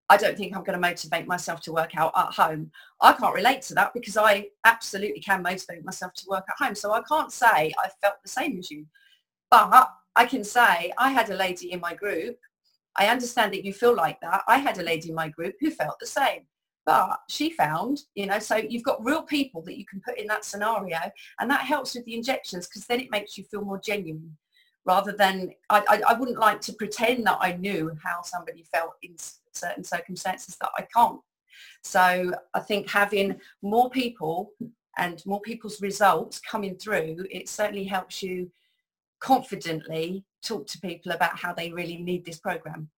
I 0.09 0.17
don't 0.17 0.37
think 0.37 0.53
I'm 0.53 0.63
going 0.63 0.79
to 0.81 0.89
motivate 0.89 1.25
myself 1.25 1.61
to 1.61 1.71
work 1.71 1.95
out 1.95 2.11
at 2.17 2.33
home. 2.33 2.69
I 2.99 3.13
can't 3.13 3.33
relate 3.33 3.61
to 3.63 3.73
that 3.75 3.93
because 3.93 4.17
I 4.17 4.47
absolutely 4.65 5.21
can 5.21 5.41
motivate 5.41 5.85
myself 5.85 6.13
to 6.15 6.25
work 6.29 6.43
at 6.49 6.65
home. 6.65 6.75
So 6.75 6.91
I 6.91 7.01
can't 7.07 7.31
say 7.31 7.71
I 7.81 7.89
felt 8.01 8.15
the 8.21 8.29
same 8.29 8.59
as 8.59 8.69
you. 8.69 8.85
But 9.49 9.89
I 10.17 10.25
can 10.25 10.43
say 10.43 10.91
I 10.97 11.11
had 11.11 11.29
a 11.29 11.35
lady 11.35 11.71
in 11.71 11.79
my 11.79 11.93
group. 11.93 12.37
I 12.97 13.07
understand 13.07 13.53
that 13.53 13.63
you 13.63 13.73
feel 13.73 13.95
like 13.95 14.19
that. 14.19 14.43
I 14.49 14.57
had 14.57 14.77
a 14.79 14.83
lady 14.83 15.09
in 15.09 15.15
my 15.15 15.29
group 15.29 15.55
who 15.61 15.71
felt 15.71 15.97
the 15.99 16.05
same 16.05 16.41
but 16.85 17.19
she 17.29 17.51
found, 17.51 18.01
you 18.15 18.25
know, 18.25 18.39
so 18.39 18.55
you've 18.55 18.83
got 18.83 19.03
real 19.05 19.21
people 19.21 19.61
that 19.63 19.77
you 19.77 19.85
can 19.85 20.01
put 20.01 20.17
in 20.17 20.27
that 20.27 20.45
scenario 20.45 20.97
and 21.39 21.49
that 21.49 21.61
helps 21.61 21.95
with 21.95 22.05
the 22.05 22.15
injections 22.15 22.67
because 22.67 22.85
then 22.87 22.99
it 22.99 23.11
makes 23.11 23.37
you 23.37 23.43
feel 23.43 23.61
more 23.61 23.79
genuine 23.79 24.35
rather 24.85 25.11
than, 25.11 25.51
I, 25.69 25.83
I, 25.87 26.01
I, 26.09 26.19
wouldn't 26.19 26.39
like 26.39 26.59
to 26.61 26.73
pretend 26.73 27.25
that 27.27 27.37
I 27.39 27.53
knew 27.53 27.91
how 28.03 28.23
somebody 28.23 28.63
felt 28.73 28.93
in 29.03 29.15
certain 29.53 29.83
circumstances 29.83 30.57
that 30.59 30.71
I 30.75 30.87
can't. 30.95 31.19
So 31.83 32.31
I 32.55 32.59
think 32.61 32.89
having 32.89 33.39
more 33.61 33.91
people 33.91 34.51
and 34.97 35.21
more 35.25 35.41
people's 35.41 35.81
results 35.81 36.39
coming 36.39 36.75
through, 36.75 37.25
it 37.29 37.47
certainly 37.47 37.83
helps 37.83 38.23
you 38.23 38.49
confidently 39.19 40.25
talk 40.43 40.65
to 40.67 40.79
people 40.79 41.11
about 41.11 41.37
how 41.37 41.53
they 41.53 41.71
really 41.71 41.97
need 41.97 42.25
this 42.25 42.39
program. 42.39 42.89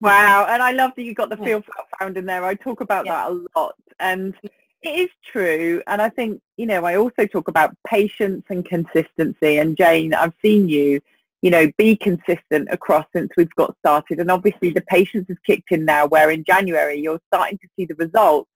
Wow, 0.00 0.46
and 0.48 0.62
I 0.62 0.72
love 0.72 0.92
that 0.96 1.02
you 1.02 1.14
got 1.14 1.28
the 1.28 1.36
feel 1.36 1.62
found 1.98 2.16
in 2.16 2.24
there. 2.24 2.44
I 2.44 2.54
talk 2.54 2.80
about 2.80 3.04
yeah. 3.04 3.12
that 3.12 3.30
a 3.30 3.58
lot, 3.58 3.74
and 3.98 4.34
it 4.82 4.88
is 4.88 5.10
true. 5.30 5.82
And 5.86 6.00
I 6.00 6.08
think 6.08 6.40
you 6.56 6.66
know 6.66 6.84
I 6.84 6.96
also 6.96 7.26
talk 7.26 7.48
about 7.48 7.76
patience 7.86 8.44
and 8.48 8.64
consistency. 8.64 9.58
And 9.58 9.76
Jane, 9.76 10.14
I've 10.14 10.32
seen 10.40 10.70
you, 10.70 11.00
you 11.42 11.50
know, 11.50 11.70
be 11.76 11.96
consistent 11.96 12.68
across 12.70 13.04
since 13.14 13.30
we've 13.36 13.54
got 13.56 13.76
started, 13.80 14.20
and 14.20 14.30
obviously 14.30 14.70
the 14.70 14.80
patience 14.82 15.26
has 15.28 15.36
kicked 15.44 15.70
in 15.70 15.84
now. 15.84 16.06
Where 16.06 16.30
in 16.30 16.44
January 16.44 16.98
you're 16.98 17.20
starting 17.26 17.58
to 17.58 17.68
see 17.76 17.84
the 17.84 17.94
results. 17.96 18.48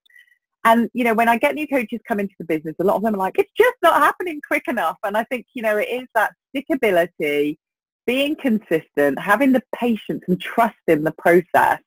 And 0.66 0.88
you 0.94 1.04
know, 1.04 1.12
when 1.12 1.28
I 1.28 1.36
get 1.36 1.54
new 1.54 1.68
coaches 1.68 2.00
come 2.08 2.20
into 2.20 2.34
the 2.38 2.46
business, 2.46 2.74
a 2.80 2.84
lot 2.84 2.96
of 2.96 3.02
them 3.02 3.16
are 3.16 3.18
like, 3.18 3.38
"It's 3.38 3.52
just 3.54 3.76
not 3.82 4.00
happening 4.00 4.40
quick 4.46 4.66
enough." 4.66 4.96
And 5.04 5.14
I 5.14 5.24
think 5.24 5.44
you 5.52 5.62
know 5.62 5.76
it 5.76 5.90
is 5.90 6.08
that 6.14 6.32
stickability 6.56 7.58
being 8.06 8.36
consistent, 8.36 9.18
having 9.18 9.52
the 9.52 9.62
patience 9.74 10.22
and 10.28 10.40
trust 10.40 10.76
in 10.86 11.04
the 11.04 11.12
process. 11.12 11.80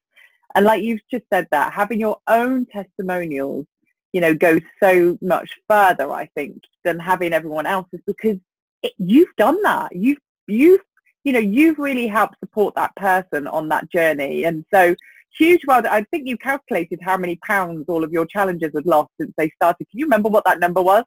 And 0.56 0.66
like 0.66 0.84
you've 0.84 1.02
just 1.12 1.26
said 1.32 1.48
that, 1.52 1.74
having 1.74 2.00
your 2.00 2.18
own 2.28 2.66
testimonials, 2.66 3.66
you 4.14 4.22
know, 4.22 4.34
goes 4.34 4.62
so 4.82 5.18
much 5.22 5.52
further, 5.70 6.12
I 6.12 6.28
think, 6.36 6.64
than 6.84 7.00
having 7.00 7.34
everyone 7.34 7.66
else's 7.66 8.00
because 8.08 8.38
it, 8.82 8.94
you've 8.98 9.36
done 9.38 9.62
that. 9.64 9.96
You've, 9.96 10.20
you've, 10.48 10.82
you 11.24 11.34
know, 11.34 11.40
you've 11.40 11.78
really 11.78 12.08
helped 12.08 12.40
support 12.40 12.74
that 12.76 12.96
person 12.96 13.48
on 13.48 13.70
that 13.70 13.92
journey. 13.92 14.46
And 14.46 14.66
so 14.74 14.96
huge 15.38 15.62
well 15.68 15.86
I 15.86 16.04
think 16.04 16.28
you 16.28 16.38
calculated 16.38 17.00
how 17.02 17.18
many 17.18 17.36
pounds 17.46 17.86
all 17.88 18.04
of 18.04 18.12
your 18.12 18.26
challengers 18.26 18.72
had 18.74 18.86
lost 18.86 19.10
since 19.20 19.34
they 19.38 19.50
started. 19.52 19.88
Can 19.90 20.00
you 20.00 20.06
remember 20.06 20.30
what 20.30 20.46
that 20.46 20.60
number 20.60 20.82
was? 20.82 21.04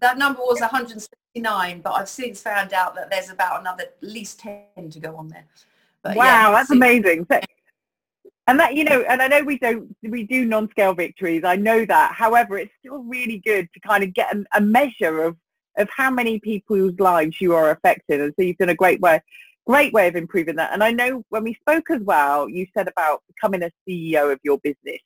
That 0.00 0.18
number 0.18 0.40
was 0.40 0.60
160 0.60 1.14
29, 1.36 1.80
but 1.82 1.92
I've 1.92 2.08
since 2.08 2.40
found 2.40 2.72
out 2.72 2.94
that 2.94 3.10
there's 3.10 3.30
about 3.30 3.60
another 3.60 3.84
at 3.84 3.96
least 4.00 4.40
10 4.40 4.90
to 4.90 5.00
go 5.00 5.16
on 5.16 5.28
there. 5.28 5.44
But 6.02 6.16
wow, 6.16 6.24
yeah, 6.24 6.50
that's 6.52 6.70
amazing. 6.70 7.26
So, 7.30 7.40
and 8.46 8.58
that, 8.60 8.74
you 8.74 8.84
know, 8.84 9.02
and 9.02 9.20
I 9.20 9.28
know 9.28 9.42
we 9.42 9.58
don't, 9.58 9.94
we 10.02 10.22
do 10.22 10.44
non-scale 10.44 10.94
victories. 10.94 11.42
I 11.44 11.56
know 11.56 11.84
that. 11.84 12.14
However, 12.14 12.58
it's 12.58 12.72
still 12.78 13.02
really 13.02 13.42
good 13.44 13.68
to 13.74 13.80
kind 13.80 14.02
of 14.02 14.14
get 14.14 14.34
a, 14.34 14.44
a 14.54 14.60
measure 14.60 15.22
of, 15.24 15.36
of 15.76 15.88
how 15.94 16.10
many 16.10 16.38
people's 16.38 16.98
lives 16.98 17.40
you 17.40 17.54
are 17.54 17.70
affected. 17.70 18.20
And 18.20 18.32
so 18.38 18.42
you've 18.42 18.56
done 18.56 18.70
a 18.70 18.74
great 18.74 19.00
way, 19.00 19.20
great 19.66 19.92
way 19.92 20.08
of 20.08 20.16
improving 20.16 20.56
that. 20.56 20.72
And 20.72 20.82
I 20.82 20.90
know 20.92 21.22
when 21.28 21.44
we 21.44 21.54
spoke 21.54 21.90
as 21.90 22.00
well, 22.00 22.48
you 22.48 22.66
said 22.72 22.88
about 22.88 23.22
becoming 23.26 23.62
a 23.62 23.70
CEO 23.86 24.32
of 24.32 24.38
your 24.42 24.58
business, 24.58 25.00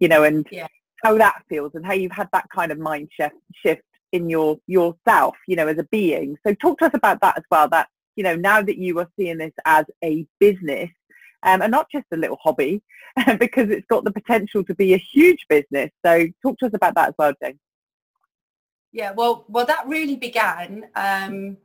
you 0.00 0.08
know, 0.08 0.24
and 0.24 0.46
yeah. 0.50 0.66
how 1.04 1.16
that 1.18 1.42
feels 1.48 1.72
and 1.74 1.86
how 1.86 1.92
you've 1.92 2.12
had 2.12 2.28
that 2.32 2.48
kind 2.52 2.72
of 2.72 2.78
mind 2.78 3.10
shift, 3.12 3.36
shift 3.52 3.82
in 4.16 4.28
your 4.28 4.58
yourself, 4.66 5.36
you 5.46 5.56
know, 5.56 5.68
as 5.68 5.78
a 5.78 5.84
being. 5.84 6.36
So 6.46 6.54
talk 6.54 6.78
to 6.78 6.86
us 6.86 6.94
about 6.94 7.20
that 7.20 7.38
as 7.38 7.44
well. 7.50 7.68
That 7.68 7.88
you 8.16 8.24
know, 8.24 8.34
now 8.34 8.62
that 8.62 8.78
you 8.78 8.98
are 8.98 9.08
seeing 9.18 9.38
this 9.38 9.52
as 9.64 9.84
a 10.02 10.26
business 10.40 10.90
um, 11.42 11.62
and 11.62 11.70
not 11.70 11.90
just 11.90 12.06
a 12.12 12.16
little 12.16 12.38
hobby, 12.42 12.82
because 13.38 13.70
it's 13.70 13.86
got 13.86 14.04
the 14.04 14.10
potential 14.10 14.64
to 14.64 14.74
be 14.74 14.94
a 14.94 14.98
huge 14.98 15.46
business. 15.48 15.90
So 16.04 16.26
talk 16.42 16.58
to 16.58 16.66
us 16.66 16.74
about 16.74 16.94
that 16.96 17.10
as 17.10 17.14
well, 17.18 17.32
Jane. 17.42 17.58
Yeah, 18.92 19.12
well, 19.12 19.44
well, 19.48 19.66
that 19.66 19.86
really 19.86 20.16
began. 20.16 20.86
Um, 20.96 21.58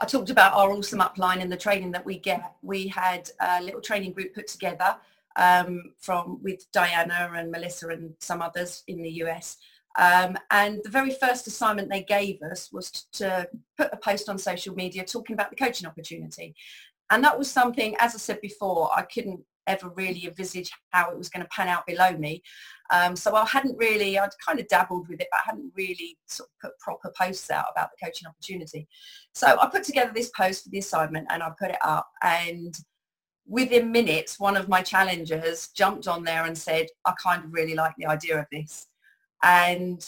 I 0.00 0.06
talked 0.06 0.30
about 0.30 0.54
our 0.54 0.70
awesome 0.72 1.00
upline 1.00 1.42
and 1.42 1.52
the 1.52 1.56
training 1.56 1.90
that 1.92 2.04
we 2.04 2.18
get. 2.18 2.54
We 2.62 2.88
had 2.88 3.30
a 3.40 3.62
little 3.62 3.80
training 3.80 4.12
group 4.12 4.34
put 4.34 4.46
together 4.46 4.96
um, 5.36 5.92
from 5.98 6.42
with 6.42 6.70
Diana 6.72 7.30
and 7.34 7.50
Melissa 7.50 7.88
and 7.88 8.14
some 8.20 8.40
others 8.40 8.84
in 8.86 9.02
the 9.02 9.10
US 9.24 9.58
um, 9.98 10.38
and 10.50 10.80
the 10.84 10.90
very 10.90 11.10
first 11.10 11.46
assignment 11.46 11.90
they 11.90 12.04
gave 12.04 12.40
us 12.42 12.70
was 12.72 12.90
to 13.12 13.48
put 13.76 13.92
a 13.92 13.96
post 13.96 14.28
on 14.28 14.38
social 14.38 14.74
media 14.74 15.04
talking 15.04 15.34
about 15.34 15.50
the 15.50 15.56
coaching 15.56 15.88
opportunity. 15.88 16.54
And 17.10 17.22
that 17.24 17.36
was 17.36 17.50
something, 17.50 17.96
as 17.98 18.14
I 18.14 18.18
said 18.18 18.40
before, 18.40 18.90
I 18.96 19.02
couldn't 19.02 19.40
ever 19.66 19.90
really 19.90 20.26
envisage 20.26 20.70
how 20.90 21.10
it 21.10 21.18
was 21.18 21.28
going 21.28 21.42
to 21.42 21.48
pan 21.48 21.68
out 21.68 21.86
below 21.86 22.16
me. 22.16 22.42
Um, 22.90 23.16
so 23.16 23.34
I 23.34 23.44
hadn't 23.44 23.76
really, 23.76 24.18
I'd 24.18 24.30
kind 24.46 24.60
of 24.60 24.68
dabbled 24.68 25.08
with 25.08 25.20
it, 25.20 25.28
but 25.30 25.40
I 25.44 25.50
hadn't 25.50 25.72
really 25.76 26.16
sort 26.26 26.48
of 26.48 26.70
put 26.70 26.78
proper 26.78 27.12
posts 27.18 27.50
out 27.50 27.66
about 27.70 27.90
the 27.90 28.06
coaching 28.06 28.28
opportunity. 28.28 28.88
So 29.34 29.58
I 29.60 29.68
put 29.68 29.84
together 29.84 30.12
this 30.14 30.30
post 30.30 30.64
for 30.64 30.70
the 30.70 30.78
assignment 30.78 31.26
and 31.30 31.42
I 31.42 31.50
put 31.58 31.70
it 31.70 31.78
up 31.84 32.08
and 32.22 32.74
within 33.46 33.90
minutes, 33.90 34.38
one 34.38 34.56
of 34.56 34.68
my 34.68 34.82
challengers 34.82 35.68
jumped 35.74 36.06
on 36.06 36.22
there 36.22 36.44
and 36.44 36.56
said, 36.56 36.86
I 37.04 37.14
kind 37.22 37.44
of 37.44 37.52
really 37.52 37.74
like 37.74 37.94
the 37.98 38.06
idea 38.06 38.38
of 38.38 38.46
this. 38.52 38.86
And 39.42 40.04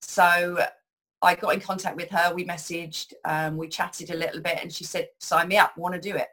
so 0.00 0.58
I 1.22 1.34
got 1.34 1.54
in 1.54 1.60
contact 1.60 1.96
with 1.96 2.10
her. 2.10 2.32
We 2.34 2.44
messaged, 2.44 3.12
um, 3.24 3.56
we 3.56 3.68
chatted 3.68 4.10
a 4.10 4.16
little 4.16 4.40
bit 4.40 4.58
and 4.60 4.72
she 4.72 4.84
said, 4.84 5.08
sign 5.18 5.48
me 5.48 5.56
up, 5.56 5.76
want 5.76 5.94
to 5.94 6.00
do 6.00 6.14
it. 6.14 6.28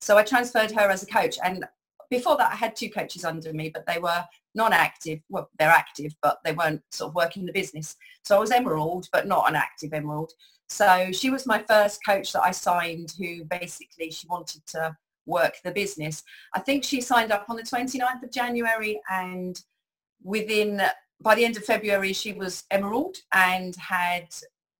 So 0.00 0.16
I 0.16 0.22
transferred 0.22 0.70
her 0.72 0.90
as 0.90 1.02
a 1.02 1.06
coach. 1.06 1.38
And 1.42 1.64
before 2.10 2.36
that, 2.36 2.52
I 2.52 2.56
had 2.56 2.76
two 2.76 2.88
coaches 2.88 3.24
under 3.24 3.52
me, 3.52 3.68
but 3.68 3.84
they 3.86 3.98
were 3.98 4.24
non-active. 4.54 5.20
Well, 5.28 5.50
they're 5.58 5.68
active, 5.68 6.14
but 6.22 6.38
they 6.44 6.52
weren't 6.52 6.82
sort 6.90 7.10
of 7.10 7.14
working 7.14 7.46
the 7.46 7.52
business. 7.52 7.96
So 8.24 8.36
I 8.36 8.40
was 8.40 8.50
Emerald, 8.50 9.08
but 9.12 9.26
not 9.26 9.48
an 9.48 9.56
active 9.56 9.92
Emerald. 9.92 10.32
So 10.68 11.10
she 11.12 11.30
was 11.30 11.46
my 11.46 11.62
first 11.62 12.00
coach 12.06 12.32
that 12.32 12.42
I 12.42 12.50
signed 12.50 13.14
who 13.18 13.44
basically 13.44 14.10
she 14.10 14.26
wanted 14.28 14.64
to 14.68 14.96
work 15.26 15.54
the 15.64 15.70
business. 15.70 16.22
I 16.54 16.60
think 16.60 16.84
she 16.84 17.00
signed 17.00 17.32
up 17.32 17.46
on 17.48 17.56
the 17.56 17.62
29th 17.62 18.22
of 18.22 18.30
January 18.30 19.00
and 19.10 19.60
within 20.22 20.82
by 21.20 21.34
the 21.34 21.44
end 21.44 21.56
of 21.56 21.64
February, 21.64 22.12
she 22.12 22.32
was 22.32 22.64
Emerald 22.70 23.18
and 23.32 23.74
had 23.76 24.28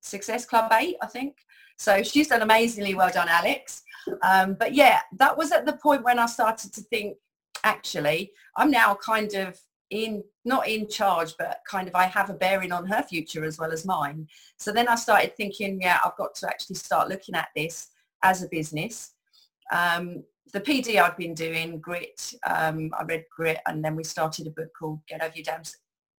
Success 0.00 0.46
Club 0.46 0.72
8, 0.72 0.96
I 1.02 1.06
think. 1.06 1.36
So 1.76 2.02
she's 2.02 2.28
done 2.28 2.42
amazingly 2.42 2.94
well 2.94 3.10
done, 3.10 3.28
Alex. 3.28 3.82
Um, 4.22 4.56
but 4.58 4.74
yeah, 4.74 5.00
that 5.18 5.36
was 5.36 5.52
at 5.52 5.66
the 5.66 5.74
point 5.74 6.04
when 6.04 6.18
I 6.18 6.26
started 6.26 6.72
to 6.74 6.80
think, 6.82 7.16
actually, 7.64 8.32
I'm 8.56 8.70
now 8.70 8.94
kind 8.94 9.32
of 9.34 9.58
in, 9.90 10.22
not 10.44 10.68
in 10.68 10.88
charge, 10.88 11.34
but 11.38 11.58
kind 11.68 11.88
of 11.88 11.94
I 11.94 12.04
have 12.04 12.30
a 12.30 12.34
bearing 12.34 12.72
on 12.72 12.86
her 12.86 13.02
future 13.02 13.44
as 13.44 13.58
well 13.58 13.72
as 13.72 13.84
mine. 13.84 14.26
So 14.58 14.72
then 14.72 14.88
I 14.88 14.96
started 14.96 15.36
thinking, 15.36 15.80
yeah, 15.80 15.98
I've 16.04 16.16
got 16.16 16.34
to 16.36 16.48
actually 16.48 16.76
start 16.76 17.08
looking 17.08 17.34
at 17.34 17.48
this 17.54 17.88
as 18.22 18.42
a 18.42 18.48
business. 18.48 19.12
Um, 19.72 20.24
the 20.52 20.60
PD 20.60 21.00
I'd 21.00 21.16
been 21.16 21.34
doing, 21.34 21.78
Grit, 21.78 22.34
um, 22.46 22.90
I 22.98 23.04
read 23.04 23.24
Grit 23.34 23.58
and 23.66 23.84
then 23.84 23.96
we 23.96 24.04
started 24.04 24.46
a 24.46 24.50
book 24.50 24.70
called 24.78 25.00
Get 25.06 25.22
Over 25.22 25.34
Your 25.34 25.44
Damn 25.44 25.62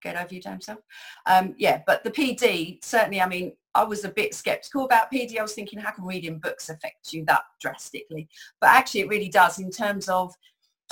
get 0.02 0.16
over 0.16 0.34
your 0.34 0.42
damn 0.42 0.62
self. 0.62 0.80
Um, 1.26 1.56
yeah, 1.58 1.82
but 1.86 2.04
the 2.04 2.12
PD, 2.12 2.84
certainly, 2.84 3.22
I 3.22 3.28
mean, 3.28 3.54
I 3.76 3.84
was 3.84 4.04
a 4.04 4.10
bit 4.10 4.34
skeptical 4.34 4.86
about 4.86 5.12
PD. 5.12 5.38
I 5.38 5.42
was 5.42 5.54
thinking, 5.54 5.80
how 5.80 5.92
can 5.92 6.06
reading 6.06 6.40
books 6.40 6.70
affect 6.70 7.14
you 7.14 7.24
that 7.26 7.44
drastically? 7.62 8.28
But 8.60 8.72
actually, 8.72 9.02
it 9.02 9.10
really 9.10 9.30
does 9.30 9.60
in 9.60 9.72
terms 9.72 10.10
of 10.10 10.34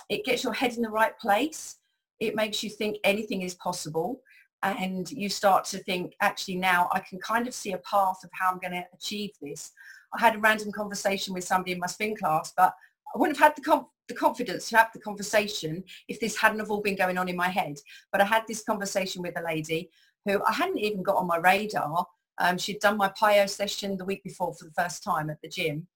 it 0.10 0.26
gets 0.26 0.43
your 0.43 0.54
head 0.54 0.76
in 0.76 0.82
the 0.82 0.89
right 0.89 1.17
place. 1.20 1.78
It 2.20 2.36
makes 2.36 2.63
you 2.63 2.70
think 2.70 2.98
anything 3.04 3.41
is 3.41 3.56
possible. 3.56 4.22
And 4.63 5.10
you 5.12 5.30
start 5.30 5.65
to 5.65 5.78
think, 5.80 6.15
actually, 6.20 6.56
now 6.56 6.89
I 6.91 7.00
can 7.00 7.20
kind 7.20 7.48
of 7.48 7.54
see 7.54 7.74
a 7.74 7.78
path 7.80 8.24
of 8.24 8.30
how 8.34 8.52
I'm 8.52 8.60
going 8.60 8.74
to 8.74 8.84
achieve 8.93 9.32
this. 9.41 9.72
I 10.15 10.22
had 10.22 10.36
a 10.36 10.39
random 10.39 10.72
conversation 10.72 11.34
with 11.34 11.43
somebody 11.43 11.74
in 11.74 11.80
my 11.80 11.88
spin 11.88 12.15
class, 12.15 12.54
but 12.58 12.74
I 13.13 13.20
wouldn't 13.20 13.38
have 13.38 13.54
had 13.56 13.63
the, 13.63 13.86
the 14.08 14.15
confidence 14.15 14.70
to 14.70 14.78
have 14.78 14.91
the 14.93 15.00
conversation 15.00 15.84
if 16.08 16.20
this 16.20 16.38
hadn't 16.38 16.60
have 16.60 16.72
all 16.72 16.82
been 16.82 16.96
going 16.96 17.17
on 17.17 17.30
in 17.30 17.36
my 17.36 17.50
head. 17.50 17.78
But 18.12 18.22
I 18.22 18.26
had 18.26 18.43
this 18.48 18.63
conversation 18.63 19.22
with 19.22 19.38
a 19.38 19.43
lady 19.43 19.89
who 20.26 20.41
I 20.43 20.54
hadn't 20.54 20.80
even 20.80 21.04
got 21.04 21.17
on 21.17 21.28
my 21.28 21.38
radar. 21.38 22.06
Um, 22.39 22.58
she'd 22.58 22.80
done 22.80 22.98
my 22.98 23.10
PiYo 23.10 23.50
session 23.50 23.98
the 23.98 24.06
week 24.06 24.24
before 24.24 24.54
for 24.54 24.65
the 24.65 24.72
first 24.72 25.04
time 25.04 25.30
at 25.30 25.41
the 25.41 25.50
gym. 25.50 25.88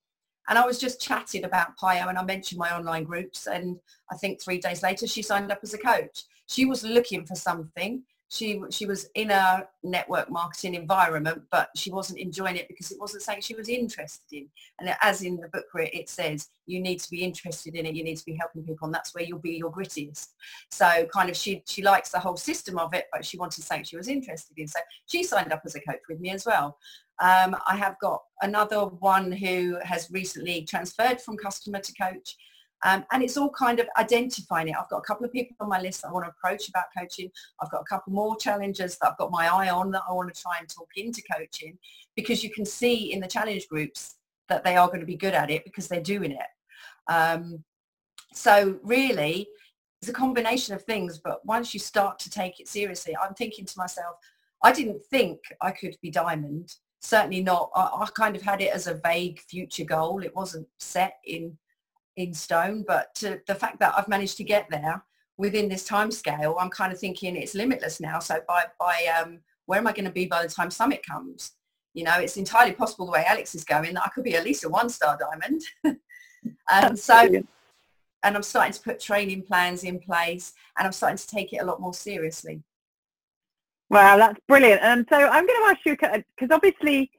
And 0.48 0.58
I 0.58 0.66
was 0.66 0.78
just 0.78 1.00
chatting 1.00 1.44
about 1.44 1.76
PiYo 1.80 2.08
and 2.08 2.18
I 2.18 2.24
mentioned 2.24 2.58
my 2.58 2.74
online 2.74 3.04
groups 3.04 3.46
and 3.46 3.78
I 4.10 4.16
think 4.16 4.42
three 4.42 4.58
days 4.58 4.82
later 4.82 5.06
she 5.06 5.22
signed 5.22 5.52
up 5.52 5.60
as 5.62 5.74
a 5.74 5.78
coach. 5.78 6.24
She 6.46 6.64
was 6.64 6.82
looking 6.82 7.24
for 7.24 7.36
something 7.36 8.02
she 8.32 8.62
she 8.70 8.86
was 8.86 9.10
in 9.14 9.30
a 9.30 9.68
network 9.82 10.30
marketing 10.30 10.74
environment, 10.74 11.42
but 11.50 11.68
she 11.76 11.92
wasn't 11.92 12.18
enjoying 12.18 12.56
it 12.56 12.66
because 12.66 12.90
it 12.90 12.98
wasn't 12.98 13.22
something 13.22 13.42
she 13.42 13.54
was 13.54 13.68
interested 13.68 14.24
in. 14.32 14.48
And 14.80 14.96
as 15.02 15.20
in 15.20 15.36
the 15.36 15.48
book 15.48 15.66
it 15.74 16.08
says, 16.08 16.48
you 16.64 16.80
need 16.80 16.98
to 17.00 17.10
be 17.10 17.24
interested 17.24 17.74
in 17.74 17.84
it, 17.84 17.94
you 17.94 18.02
need 18.02 18.16
to 18.16 18.24
be 18.24 18.34
helping 18.34 18.62
people, 18.62 18.86
and 18.86 18.94
that's 18.94 19.14
where 19.14 19.22
you'll 19.22 19.38
be 19.38 19.56
your 19.56 19.70
grittiest. 19.70 20.28
So 20.70 21.06
kind 21.12 21.28
of 21.28 21.36
she 21.36 21.62
she 21.66 21.82
likes 21.82 22.08
the 22.08 22.20
whole 22.20 22.38
system 22.38 22.78
of 22.78 22.94
it, 22.94 23.04
but 23.12 23.22
she 23.22 23.36
wanted 23.36 23.64
something 23.64 23.84
she 23.84 23.98
was 23.98 24.08
interested 24.08 24.58
in. 24.58 24.66
So 24.66 24.80
she 25.06 25.24
signed 25.24 25.52
up 25.52 25.60
as 25.66 25.74
a 25.74 25.80
coach 25.80 26.00
with 26.08 26.18
me 26.18 26.30
as 26.30 26.46
well. 26.46 26.78
Um, 27.20 27.54
I 27.68 27.76
have 27.76 27.98
got 28.00 28.22
another 28.40 28.86
one 28.86 29.30
who 29.30 29.76
has 29.82 30.10
recently 30.10 30.62
transferred 30.62 31.20
from 31.20 31.36
customer 31.36 31.80
to 31.80 31.92
coach 32.00 32.36
um, 32.84 33.04
and 33.12 33.22
it's 33.22 33.36
all 33.36 33.50
kind 33.50 33.78
of 33.78 33.86
identifying 33.96 34.68
it. 34.68 34.74
I've 34.78 34.88
got 34.88 34.98
a 34.98 35.02
couple 35.02 35.24
of 35.24 35.32
people 35.32 35.56
on 35.60 35.68
my 35.68 35.80
list 35.80 36.02
that 36.02 36.08
I 36.08 36.12
want 36.12 36.26
to 36.26 36.30
approach 36.30 36.68
about 36.68 36.84
coaching. 36.96 37.30
I've 37.60 37.70
got 37.70 37.82
a 37.82 37.84
couple 37.84 38.12
more 38.12 38.36
challenges 38.36 38.98
that 38.98 39.10
I've 39.10 39.18
got 39.18 39.30
my 39.30 39.46
eye 39.46 39.70
on 39.70 39.90
that 39.92 40.02
I 40.08 40.12
want 40.12 40.34
to 40.34 40.40
try 40.40 40.56
and 40.58 40.68
talk 40.68 40.88
into 40.96 41.22
coaching 41.32 41.78
because 42.16 42.42
you 42.42 42.50
can 42.50 42.64
see 42.64 43.12
in 43.12 43.20
the 43.20 43.28
challenge 43.28 43.68
groups 43.68 44.16
that 44.48 44.64
they 44.64 44.76
are 44.76 44.88
going 44.88 45.00
to 45.00 45.06
be 45.06 45.16
good 45.16 45.34
at 45.34 45.50
it 45.50 45.64
because 45.64 45.88
they're 45.88 46.00
doing 46.00 46.32
it. 46.32 47.12
Um, 47.12 47.62
so 48.34 48.78
really, 48.82 49.46
it's 50.00 50.08
a 50.08 50.12
combination 50.12 50.74
of 50.74 50.82
things, 50.82 51.18
but 51.18 51.44
once 51.46 51.72
you 51.72 51.78
start 51.78 52.18
to 52.20 52.30
take 52.30 52.58
it 52.58 52.66
seriously, 52.66 53.16
I'm 53.22 53.34
thinking 53.34 53.64
to 53.64 53.74
myself, 53.76 54.16
I 54.64 54.72
didn't 54.72 55.04
think 55.06 55.38
I 55.60 55.70
could 55.70 55.96
be 56.02 56.10
diamond. 56.10 56.74
Certainly 57.00 57.42
not. 57.42 57.70
I, 57.74 57.82
I 57.82 58.08
kind 58.14 58.34
of 58.34 58.42
had 58.42 58.60
it 58.60 58.72
as 58.74 58.86
a 58.88 58.94
vague 58.94 59.40
future 59.40 59.84
goal. 59.84 60.22
It 60.22 60.34
wasn't 60.34 60.66
set 60.78 61.18
in 61.24 61.56
in 62.16 62.34
stone, 62.34 62.84
but 62.86 63.14
to, 63.16 63.40
the 63.46 63.54
fact 63.54 63.78
that 63.80 63.94
I've 63.96 64.08
managed 64.08 64.36
to 64.38 64.44
get 64.44 64.68
there 64.70 65.02
within 65.36 65.68
this 65.68 65.84
time 65.84 66.10
scale, 66.10 66.56
I'm 66.60 66.70
kind 66.70 66.92
of 66.92 66.98
thinking 66.98 67.36
it's 67.36 67.54
limitless 67.54 68.00
now. 68.00 68.18
So 68.18 68.40
by, 68.46 68.64
by 68.78 69.06
um, 69.20 69.40
where 69.66 69.78
am 69.78 69.86
I 69.86 69.92
going 69.92 70.04
to 70.04 70.10
be 70.10 70.26
by 70.26 70.42
the 70.42 70.52
time 70.52 70.70
summit 70.70 71.04
comes? 71.04 71.52
You 71.94 72.04
know, 72.04 72.18
it's 72.18 72.36
entirely 72.36 72.72
possible 72.72 73.06
the 73.06 73.12
way 73.12 73.24
Alex 73.26 73.54
is 73.54 73.64
going 73.64 73.94
that 73.94 74.02
I 74.04 74.08
could 74.10 74.24
be 74.24 74.36
at 74.36 74.44
least 74.44 74.64
a 74.64 74.68
one-star 74.68 75.18
diamond. 75.18 75.62
and 76.70 76.98
so, 76.98 77.28
and 78.22 78.36
I'm 78.36 78.42
starting 78.42 78.72
to 78.72 78.80
put 78.80 79.00
training 79.00 79.42
plans 79.42 79.84
in 79.84 79.98
place 79.98 80.52
and 80.78 80.86
I'm 80.86 80.92
starting 80.92 81.18
to 81.18 81.26
take 81.26 81.52
it 81.52 81.58
a 81.58 81.64
lot 81.64 81.80
more 81.80 81.94
seriously. 81.94 82.62
Wow, 83.90 84.16
that's 84.16 84.40
brilliant. 84.48 84.80
And 84.82 85.06
so 85.10 85.16
I'm 85.16 85.46
going 85.46 85.60
to 85.64 85.68
ask 85.68 85.80
you, 85.84 85.96
because 85.96 86.50
obviously 86.50 87.10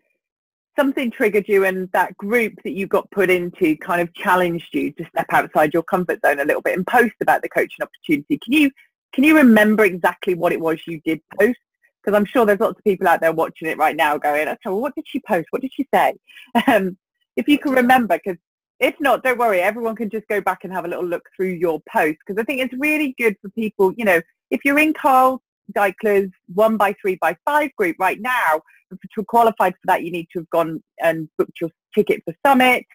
something 0.76 1.12
triggered 1.12 1.48
you 1.48 1.66
and 1.66 1.90
that 1.92 2.18
group 2.18 2.54
that 2.64 2.72
you 2.72 2.88
got 2.88 3.10
put 3.12 3.30
into 3.30 3.76
kind 3.78 4.02
of 4.02 4.14
challenged 4.14 4.74
you 4.74 4.92
to 4.94 5.06
step 5.06 5.28
outside 5.32 5.74
your 5.74 5.84
comfort 5.84 6.20
zone 6.26 6.40
a 6.40 6.46
little 6.46 6.62
bit 6.62 6.78
and 6.78 6.88
post 6.88 7.14
about 7.22 7.42
the 7.42 7.50
coaching 7.50 7.84
opportunity. 7.84 8.38
Can 8.38 8.54
you 8.54 8.72
can 9.14 9.24
you 9.24 9.38
remember 9.38 9.86
exactly 9.86 10.34
what 10.34 10.52
it 10.52 10.60
was 10.60 10.80
you 10.88 11.00
did 11.06 11.22
post? 11.40 11.60
Because 12.04 12.18
I'm 12.18 12.26
sure 12.26 12.46
there's 12.46 12.60
lots 12.60 12.80
of 12.80 12.84
people 12.84 13.08
out 13.08 13.22
there 13.22 13.32
watching 13.32 13.68
it 13.68 13.78
right 13.78 13.96
now 13.96 14.18
going, 14.18 14.48
okay, 14.48 14.60
well, 14.66 14.82
what 14.82 14.96
did 14.96 15.06
she 15.08 15.20
post? 15.20 15.48
What 15.52 15.62
did 15.62 15.74
she 15.74 15.88
say? 15.94 16.16
Um, 16.68 16.98
if 17.36 17.48
you 17.48 17.58
can 17.58 17.72
remember, 17.72 18.20
because 18.24 18.38
if 18.80 18.94
not, 19.00 19.24
don't 19.24 19.40
worry, 19.40 19.60
everyone 19.60 19.96
can 19.96 20.10
just 20.10 20.28
go 20.28 20.40
back 20.40 20.60
and 20.64 20.74
have 20.74 20.86
a 20.86 20.88
little 20.88 21.06
look 21.06 21.24
through 21.36 21.50
your 21.50 21.82
post 21.92 22.18
because 22.26 22.40
I 22.40 22.44
think 22.44 22.62
it's 22.62 22.74
really 22.80 23.16
good 23.18 23.36
for 23.42 23.50
people, 23.50 23.94
you 23.98 24.06
know, 24.06 24.22
if 24.52 24.64
you're 24.64 24.78
in 24.78 24.94
Carl 24.94 25.42
Daikeler's 25.72 26.32
one 26.54 26.78
by 26.78 26.94
three 27.02 27.16
by 27.16 27.36
five 27.46 27.74
group 27.76 27.96
right 28.00 28.20
now. 28.20 28.62
To 29.16 29.24
qualify 29.24 29.72
for 29.72 29.86
that, 29.86 30.04
you 30.04 30.12
need 30.12 30.28
to 30.34 30.40
have 30.40 30.50
gone 30.50 30.82
and 31.02 31.30
booked 31.38 31.60
your 31.62 31.72
ticket 31.96 32.22
for 32.26 32.34
Summit. 32.46 32.86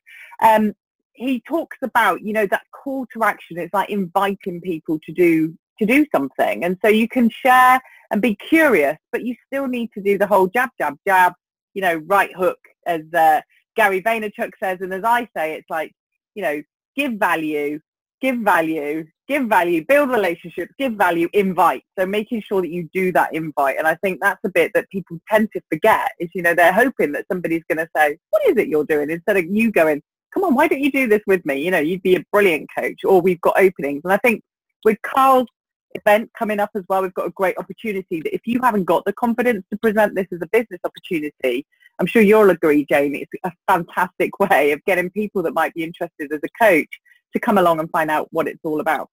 Um, 0.43 0.75
he 1.13 1.41
talks 1.41 1.79
about, 1.83 2.23
you 2.23 2.33
know, 2.33 2.47
that 2.47 2.63
call 2.73 3.07
to 3.13 3.25
action. 3.25 3.59
It's 3.59 3.75
like 3.75 3.91
inviting 3.91 4.61
people 4.61 4.99
to 5.05 5.13
do 5.13 5.55
to 5.79 5.87
do 5.87 6.05
something, 6.13 6.65
and 6.65 6.77
so 6.83 6.89
you 6.89 7.07
can 7.07 7.31
share 7.31 7.81
and 8.11 8.23
be 8.23 8.35
curious, 8.35 8.97
but 9.13 9.25
you 9.25 9.35
still 9.47 9.67
need 9.67 9.91
to 9.93 10.03
do 10.03 10.19
the 10.19 10.27
whole 10.27 10.49
jab, 10.49 10.71
jab, 10.79 10.97
jab, 11.07 11.35
you 11.75 11.83
know, 11.83 11.97
right 12.07 12.35
hook, 12.35 12.59
as 12.87 13.03
uh, 13.15 13.41
Gary 13.77 14.03
Vaynerchuk 14.03 14.53
says, 14.59 14.79
and 14.81 14.93
as 14.93 15.05
I 15.05 15.29
say, 15.37 15.55
it's 15.55 15.69
like, 15.71 15.93
you 16.35 16.43
know, 16.43 16.63
give 16.97 17.13
value, 17.13 17.79
give 18.21 18.39
value, 18.39 19.07
give 19.29 19.47
value, 19.47 19.85
build 19.85 20.11
relationships, 20.11 20.73
give 20.79 20.95
value, 20.95 21.29
invite. 21.35 21.85
So 21.99 22.07
making 22.07 22.43
sure 22.43 22.63
that 22.63 22.71
you 22.71 22.89
do 22.93 23.13
that 23.13 23.35
invite. 23.35 23.77
And 23.79 23.87
I 23.87 23.95
think 23.97 24.21
that's 24.21 24.41
a 24.45 24.49
bit 24.49 24.73
that 24.75 24.89
people 24.89 25.19
tend 25.31 25.51
to 25.53 25.61
forget 25.71 26.13
is, 26.19 26.31
you 26.35 26.43
know, 26.43 26.55
they're 26.55 26.73
hoping 26.73 27.13
that 27.13 27.27
somebody's 27.31 27.63
going 27.69 27.79
to 27.79 27.89
say, 27.95 28.19
what 28.31 28.47
is 28.49 28.57
it 28.57 28.69
you're 28.69 28.85
doing? 28.85 29.11
Instead 29.11 29.37
of 29.37 29.45
you 29.45 29.71
going, 29.71 30.03
come 30.33 30.45
on, 30.45 30.55
why 30.55 30.67
don't 30.67 30.81
you 30.81 30.91
do 30.91 31.07
this 31.07 31.23
with 31.27 31.45
me? 31.45 31.63
You 31.63 31.71
know, 31.71 31.79
you'd 31.79 32.03
be 32.03 32.17
a 32.17 32.25
brilliant 32.33 32.69
coach 32.77 33.05
or 33.05 33.21
we've 33.21 33.41
got 33.41 33.61
openings. 33.61 34.01
And 34.05 34.13
I 34.13 34.17
think 34.19 34.43
with 34.85 35.01
Carl's 35.03 35.49
event 35.95 36.31
coming 36.39 36.61
up 36.61 36.71
as 36.75 36.85
well, 36.89 37.03
we've 37.03 37.15
got 37.15 37.27
a 37.27 37.33
great 37.33 37.59
opportunity 37.59 38.21
that 38.23 38.35
if 38.35 38.43
you 38.47 38.61
haven't 38.63 38.85
got 38.85 39.05
the 39.05 39.13
confidence 39.13 39.65
to 39.71 39.79
present 39.79 40.15
this 40.15 40.27
as 40.33 40.41
a 40.43 40.49
business 40.49 40.81
opportunity, 40.85 41.67
I'm 41.99 42.07
sure 42.07 42.23
you'll 42.23 42.51
agree, 42.51 42.87
Jane, 42.89 43.15
it's 43.15 43.33
a 43.45 43.53
fantastic 43.67 44.39
way 44.41 44.73
of 44.73 44.83
getting 44.85 45.11
people 45.11 45.43
that 45.43 45.55
might 45.55 45.75
be 45.75 45.85
interested 45.85 46.33
as 46.33 46.41
a 46.43 46.65
coach 46.65 47.01
to 47.33 47.41
come 47.41 47.59
along 47.59 47.81
and 47.81 47.91
find 47.91 48.11
out 48.11 48.29
what 48.31 48.49
it's 48.49 48.61
all 48.65 48.81
about. 48.81 49.11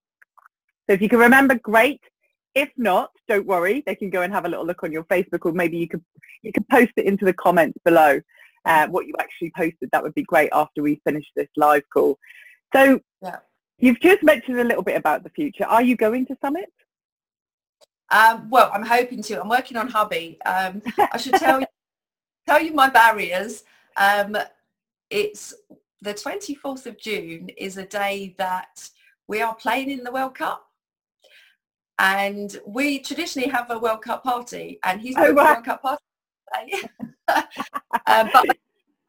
So 0.87 0.93
if 0.93 1.01
you 1.01 1.09
can 1.09 1.19
remember, 1.19 1.55
great. 1.55 2.01
If 2.53 2.69
not, 2.77 3.11
don't 3.27 3.45
worry. 3.45 3.83
They 3.85 3.95
can 3.95 4.09
go 4.09 4.21
and 4.21 4.33
have 4.33 4.45
a 4.45 4.49
little 4.49 4.65
look 4.65 4.83
on 4.83 4.91
your 4.91 5.03
Facebook 5.05 5.45
or 5.45 5.51
maybe 5.51 5.77
you 5.77 5.87
could, 5.87 6.03
you 6.41 6.51
could 6.51 6.67
post 6.69 6.91
it 6.95 7.05
into 7.05 7.25
the 7.25 7.33
comments 7.33 7.77
below 7.83 8.21
uh, 8.65 8.87
what 8.87 9.07
you 9.07 9.13
actually 9.19 9.51
posted. 9.55 9.89
That 9.91 10.03
would 10.03 10.13
be 10.13 10.23
great 10.23 10.49
after 10.53 10.81
we 10.81 11.01
finish 11.05 11.25
this 11.35 11.49
live 11.55 11.83
call. 11.93 12.17
So 12.73 12.99
yeah. 13.21 13.37
you've 13.77 13.99
just 13.99 14.23
mentioned 14.23 14.59
a 14.59 14.63
little 14.63 14.83
bit 14.83 14.97
about 14.97 15.23
the 15.23 15.29
future. 15.29 15.65
Are 15.65 15.81
you 15.81 15.95
going 15.95 16.25
to 16.27 16.37
Summit? 16.41 16.71
Um, 18.11 18.49
well, 18.49 18.69
I'm 18.73 18.85
hoping 18.85 19.21
to. 19.23 19.41
I'm 19.41 19.49
working 19.49 19.77
on 19.77 19.87
Hubby. 19.87 20.39
Um, 20.45 20.81
I 21.11 21.17
should 21.17 21.33
tell 21.35 21.59
you, 21.59 21.67
tell 22.47 22.61
you 22.61 22.73
my 22.73 22.89
barriers. 22.89 23.63
Um, 23.97 24.37
it's 25.09 25.53
the 26.01 26.13
24th 26.13 26.85
of 26.85 26.99
June 26.99 27.49
is 27.57 27.77
a 27.77 27.85
day 27.85 28.35
that 28.37 28.89
we 29.27 29.41
are 29.41 29.55
playing 29.55 29.89
in 29.89 30.03
the 30.03 30.11
World 30.11 30.35
Cup. 30.35 30.67
And 31.97 32.59
we 32.65 32.99
traditionally 32.99 33.49
have 33.49 33.71
a 33.71 33.79
World 33.79 34.01
Cup 34.01 34.23
party 34.23 34.79
and 34.83 34.99
he's 34.99 35.15
oh, 35.17 35.33
wow. 35.33 35.53
World 35.53 35.65
Cup 35.65 35.81
party 35.81 36.03
uh, 37.27 37.41
but 38.33 38.57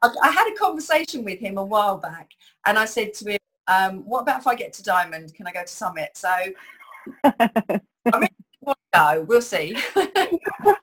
I, 0.03 0.11
I, 0.23 0.31
had 0.31 0.53
a 0.53 0.57
conversation 0.57 1.25
with 1.25 1.39
him 1.39 1.59
a 1.59 1.65
while 1.65 1.99
back 1.99 2.31
and 2.65 2.79
I 2.79 2.85
said 2.85 3.13
to 3.15 3.33
him, 3.33 3.39
um, 3.69 4.05
what 4.05 4.21
about 4.21 4.41
if 4.41 4.47
I 4.47 4.55
get 4.55 4.73
to 4.75 4.83
Diamond? 4.83 5.35
Can 5.35 5.47
I 5.47 5.53
go 5.53 5.63
to 5.63 5.69
Summit? 5.69 6.11
So 6.15 6.29
I 7.25 8.19
mean, 8.19 8.29
go. 8.97 9.25
We'll 9.29 9.43
see. 9.43 9.77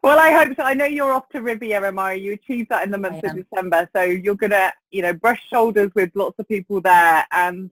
well, 0.04 0.20
I 0.20 0.32
hope 0.32 0.56
so. 0.56 0.64
I 0.64 0.74
know 0.74 0.86
you're 0.86 1.12
off 1.12 1.30
to 1.30 1.42
Riviera, 1.42 1.92
Maya. 1.92 2.16
You 2.16 2.34
achieved 2.34 2.70
that 2.70 2.84
in 2.84 2.92
the 2.92 2.98
month 2.98 3.24
of 3.24 3.36
December, 3.36 3.90
so 3.96 4.04
you're 4.04 4.36
gonna, 4.36 4.72
you 4.92 5.02
know, 5.02 5.14
brush 5.14 5.42
shoulders 5.50 5.92
with 5.96 6.12
lots 6.14 6.38
of 6.40 6.48
people 6.48 6.82
there. 6.82 7.26
And 7.32 7.70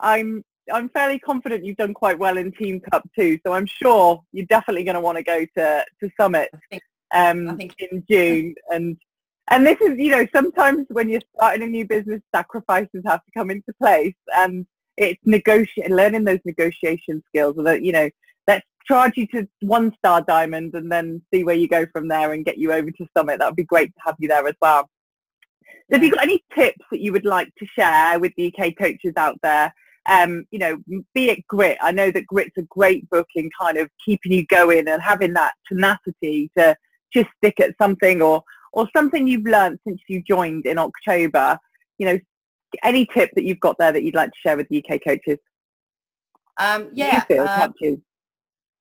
I'm, 0.00 0.44
I'm 0.72 0.88
fairly 0.90 1.18
confident 1.18 1.64
you've 1.64 1.76
done 1.76 1.94
quite 1.94 2.18
well 2.18 2.38
in 2.38 2.52
Team 2.52 2.80
Cup 2.80 3.08
too. 3.16 3.38
So 3.46 3.52
I'm 3.52 3.66
sure 3.66 4.22
you're 4.32 4.46
definitely 4.46 4.84
going 4.84 4.94
to 4.94 5.00
want 5.00 5.18
to 5.18 5.24
go 5.24 5.44
to 5.56 5.84
to 6.00 6.10
Summit 6.18 6.50
um, 7.14 7.58
in 7.60 8.04
June. 8.10 8.54
And 8.70 8.96
and 9.50 9.66
this 9.66 9.80
is, 9.80 9.98
you 9.98 10.10
know, 10.10 10.26
sometimes 10.34 10.86
when 10.88 11.08
you're 11.08 11.20
starting 11.36 11.62
a 11.62 11.66
new 11.66 11.86
business, 11.86 12.22
sacrifices 12.34 13.02
have 13.04 13.24
to 13.24 13.30
come 13.36 13.50
into 13.50 13.72
place, 13.80 14.14
and 14.34 14.66
it's 14.96 15.20
negotiating, 15.24 15.94
learning 15.94 16.24
those 16.24 16.40
negotiation 16.44 17.22
skills. 17.28 17.56
That 17.58 17.82
you 17.82 17.92
know, 17.92 18.08
let's 18.48 18.66
charge 18.86 19.16
you 19.16 19.26
to 19.28 19.46
one 19.60 19.94
star 19.98 20.22
diamond 20.22 20.74
and 20.74 20.90
then 20.90 21.22
see 21.32 21.44
where 21.44 21.56
you 21.56 21.68
go 21.68 21.86
from 21.92 22.08
there 22.08 22.32
and 22.32 22.44
get 22.44 22.58
you 22.58 22.72
over 22.72 22.90
to 22.90 23.06
Summit. 23.16 23.38
That 23.38 23.46
would 23.46 23.56
be 23.56 23.64
great 23.64 23.88
to 23.88 24.00
have 24.06 24.16
you 24.18 24.28
there 24.28 24.46
as 24.46 24.56
well. 24.62 24.88
So 25.90 25.96
have 25.96 26.04
you 26.04 26.12
got 26.12 26.22
any 26.22 26.42
tips 26.56 26.84
that 26.90 27.00
you 27.00 27.12
would 27.12 27.26
like 27.26 27.54
to 27.58 27.66
share 27.66 28.18
with 28.18 28.32
the 28.36 28.52
UK 28.52 28.74
coaches 28.76 29.12
out 29.18 29.38
there? 29.42 29.74
Um, 30.06 30.44
you 30.50 30.58
know, 30.58 30.78
be 31.14 31.30
it 31.30 31.46
grit. 31.48 31.78
I 31.80 31.90
know 31.90 32.10
that 32.10 32.26
grit's 32.26 32.56
a 32.58 32.62
great 32.62 33.08
book 33.10 33.28
in 33.34 33.50
kind 33.58 33.78
of 33.78 33.88
keeping 34.04 34.32
you 34.32 34.46
going 34.46 34.88
and 34.88 35.02
having 35.02 35.32
that 35.34 35.54
tenacity 35.66 36.50
to 36.58 36.76
just 37.12 37.28
stick 37.38 37.60
at 37.60 37.74
something 37.80 38.20
or, 38.20 38.42
or 38.72 38.88
something 38.94 39.26
you've 39.26 39.46
learned 39.46 39.78
since 39.86 40.00
you 40.08 40.22
joined 40.22 40.66
in 40.66 40.78
October. 40.78 41.58
You 41.98 42.06
know, 42.06 42.18
any 42.82 43.06
tip 43.06 43.30
that 43.34 43.44
you've 43.44 43.60
got 43.60 43.78
there 43.78 43.92
that 43.92 44.02
you'd 44.02 44.14
like 44.14 44.30
to 44.30 44.38
share 44.42 44.56
with 44.56 44.68
the 44.68 44.84
UK 44.84 45.00
coaches? 45.02 45.38
Um, 46.58 46.90
yeah. 46.92 47.20
Feel, 47.20 47.46
um, 47.46 47.74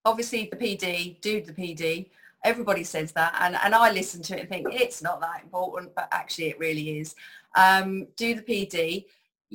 obviously 0.06 0.50
the 0.52 0.58
PD, 0.58 1.20
do 1.22 1.42
the 1.42 1.54
PD. 1.54 2.10
Everybody 2.44 2.84
says 2.84 3.14
that, 3.14 3.36
and, 3.40 3.56
and 3.64 3.74
I 3.74 3.92
listen 3.92 4.22
to 4.24 4.36
it 4.36 4.42
and 4.42 4.50
think 4.50 4.68
it's 4.72 5.02
not 5.02 5.22
that 5.22 5.42
important, 5.44 5.96
but 5.96 6.10
actually 6.12 6.50
it 6.50 6.60
really 6.60 7.00
is. 7.00 7.16
Um, 7.56 8.08
do 8.18 8.36
the 8.36 8.42
PD. 8.42 9.06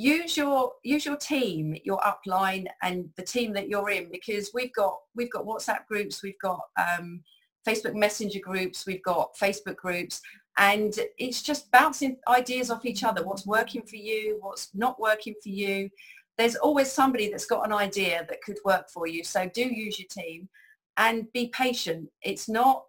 Use 0.00 0.37
your 0.37 0.72
use 0.84 1.04
your 1.04 1.16
team, 1.16 1.76
your 1.84 2.00
upline, 2.00 2.66
and 2.82 3.11
the 3.16 3.24
team 3.24 3.52
that 3.54 3.68
you're 3.68 3.90
in, 3.90 4.11
because 4.12 4.50
we've 4.54 4.72
got 4.72 4.96
we've 5.16 5.32
got 5.32 5.44
WhatsApp 5.44 5.87
groups, 5.87 6.22
we've 6.22 6.38
got 6.40 6.61
um, 6.78 7.20
Facebook 7.66 7.94
Messenger 7.94 8.38
groups, 8.38 8.87
we've 8.87 9.02
got 9.02 9.34
Facebook 9.37 9.76
groups, 9.76 10.20
and 10.56 10.94
it's 11.18 11.42
just 11.42 11.70
bouncing 11.72 12.16
ideas 12.28 12.70
off 12.70 12.87
each 12.87 13.02
other. 13.02 13.24
What's 13.24 13.44
working 13.44 13.82
for 13.82 13.96
you? 13.96 14.38
What's 14.40 14.68
not 14.72 15.00
working 15.00 15.34
for 15.42 15.48
you? 15.48 15.90
there's 16.38 16.54
always 16.54 16.90
somebody 16.90 17.28
that's 17.28 17.46
got 17.46 17.66
an 17.66 17.72
idea 17.72 18.24
that 18.28 18.40
could 18.42 18.58
work 18.64 18.88
for 18.88 19.06
you. 19.06 19.24
So 19.24 19.50
do 19.52 19.62
use 19.62 19.98
your 19.98 20.06
team 20.08 20.48
and 20.96 21.30
be 21.32 21.48
patient. 21.48 22.08
It's 22.22 22.48
not 22.48 22.84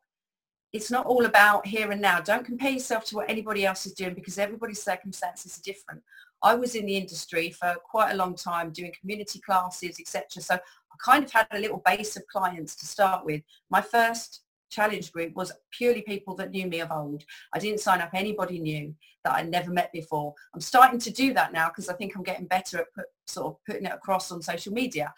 it's 0.72 0.92
not 0.92 1.08
all 1.08 1.26
about 1.26 1.66
here 1.66 1.90
and 1.90 2.00
now. 2.00 2.20
Don't 2.20 2.46
compare 2.46 2.70
yourself 2.70 3.04
to 3.06 3.16
what 3.16 3.28
anybody 3.28 3.66
else 3.66 3.88
is 3.88 3.94
doing 3.94 4.14
because 4.14 4.38
everybody's 4.38 4.84
circumstances 4.84 5.58
are 5.58 5.64
different. 5.64 6.04
I 6.42 6.56
was 6.56 6.76
in 6.76 6.86
the 6.86 6.98
industry 6.98 7.52
for 7.52 7.76
quite 7.84 8.12
a 8.12 8.16
long 8.16 8.36
time 8.36 8.72
doing 8.72 8.94
community 9.00 9.40
classes, 9.40 10.00
etc. 10.00 10.42
So 10.42 10.56
I 10.56 10.96
kind 11.04 11.24
of 11.24 11.32
had 11.32 11.48
a 11.52 11.60
little 11.60 11.82
base 11.86 12.16
of 12.16 12.28
clients 12.28 12.76
to 12.78 12.86
start 12.86 13.26
with. 13.26 13.42
My 13.70 13.82
first 13.82 14.42
challenge 14.70 15.12
group 15.12 15.36
was 15.36 15.52
purely 15.72 16.02
people 16.02 16.36
that 16.36 16.52
knew 16.52 16.68
me 16.68 16.80
of 16.80 16.92
old. 16.92 17.24
I 17.54 17.60
didn't 17.60 17.80
sign 17.80 18.02
up 18.02 18.12
anybody 18.14 18.60
new 18.60 18.96
that 19.24 19.34
I'd 19.34 19.50
never 19.50 19.72
met 19.72 19.92
before. 19.92 20.34
I'm 20.54 20.62
starting 20.62 21.00
to 21.02 21.12
do 21.12 21.34
that 21.34 21.52
now 21.52 21.70
because 21.70 21.90
I 21.90 21.94
think 21.94 22.16
I'm 22.16 22.24
getting 22.24 22.46
better 22.46 22.80
at 22.80 22.94
put, 22.94 23.06
sort 23.28 23.48
of 23.48 23.58
putting 23.66 23.86
it 23.86 23.94
across 23.94 24.32
on 24.32 24.42
social 24.42 24.74
media. 24.74 25.14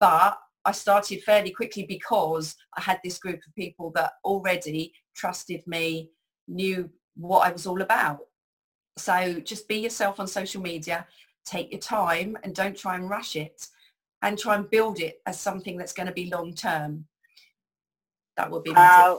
But 0.00 0.38
I 0.64 0.72
started 0.72 1.22
fairly 1.22 1.50
quickly 1.50 1.84
because 1.86 2.56
I 2.76 2.80
had 2.80 2.98
this 3.04 3.18
group 3.18 3.40
of 3.46 3.54
people 3.54 3.92
that 3.94 4.12
already 4.24 4.92
trusted 5.14 5.66
me, 5.66 6.10
knew 6.48 6.90
what 7.16 7.46
I 7.46 7.52
was 7.52 7.66
all 7.66 7.82
about. 7.82 8.20
So 8.96 9.40
just 9.40 9.68
be 9.68 9.76
yourself 9.76 10.20
on 10.20 10.26
social 10.26 10.62
media, 10.62 11.06
take 11.44 11.72
your 11.72 11.80
time 11.80 12.38
and 12.42 12.54
don't 12.54 12.76
try 12.76 12.94
and 12.96 13.08
rush 13.10 13.36
it 13.36 13.68
and 14.22 14.38
try 14.38 14.54
and 14.54 14.70
build 14.70 15.00
it 15.00 15.20
as 15.26 15.38
something 15.38 15.76
that's 15.76 15.92
going 15.92 16.06
to 16.06 16.12
be 16.12 16.30
long 16.30 16.54
term. 16.54 17.06
That 18.36 18.50
would 18.50 18.64
be 18.64 18.72
uh, 18.74 19.16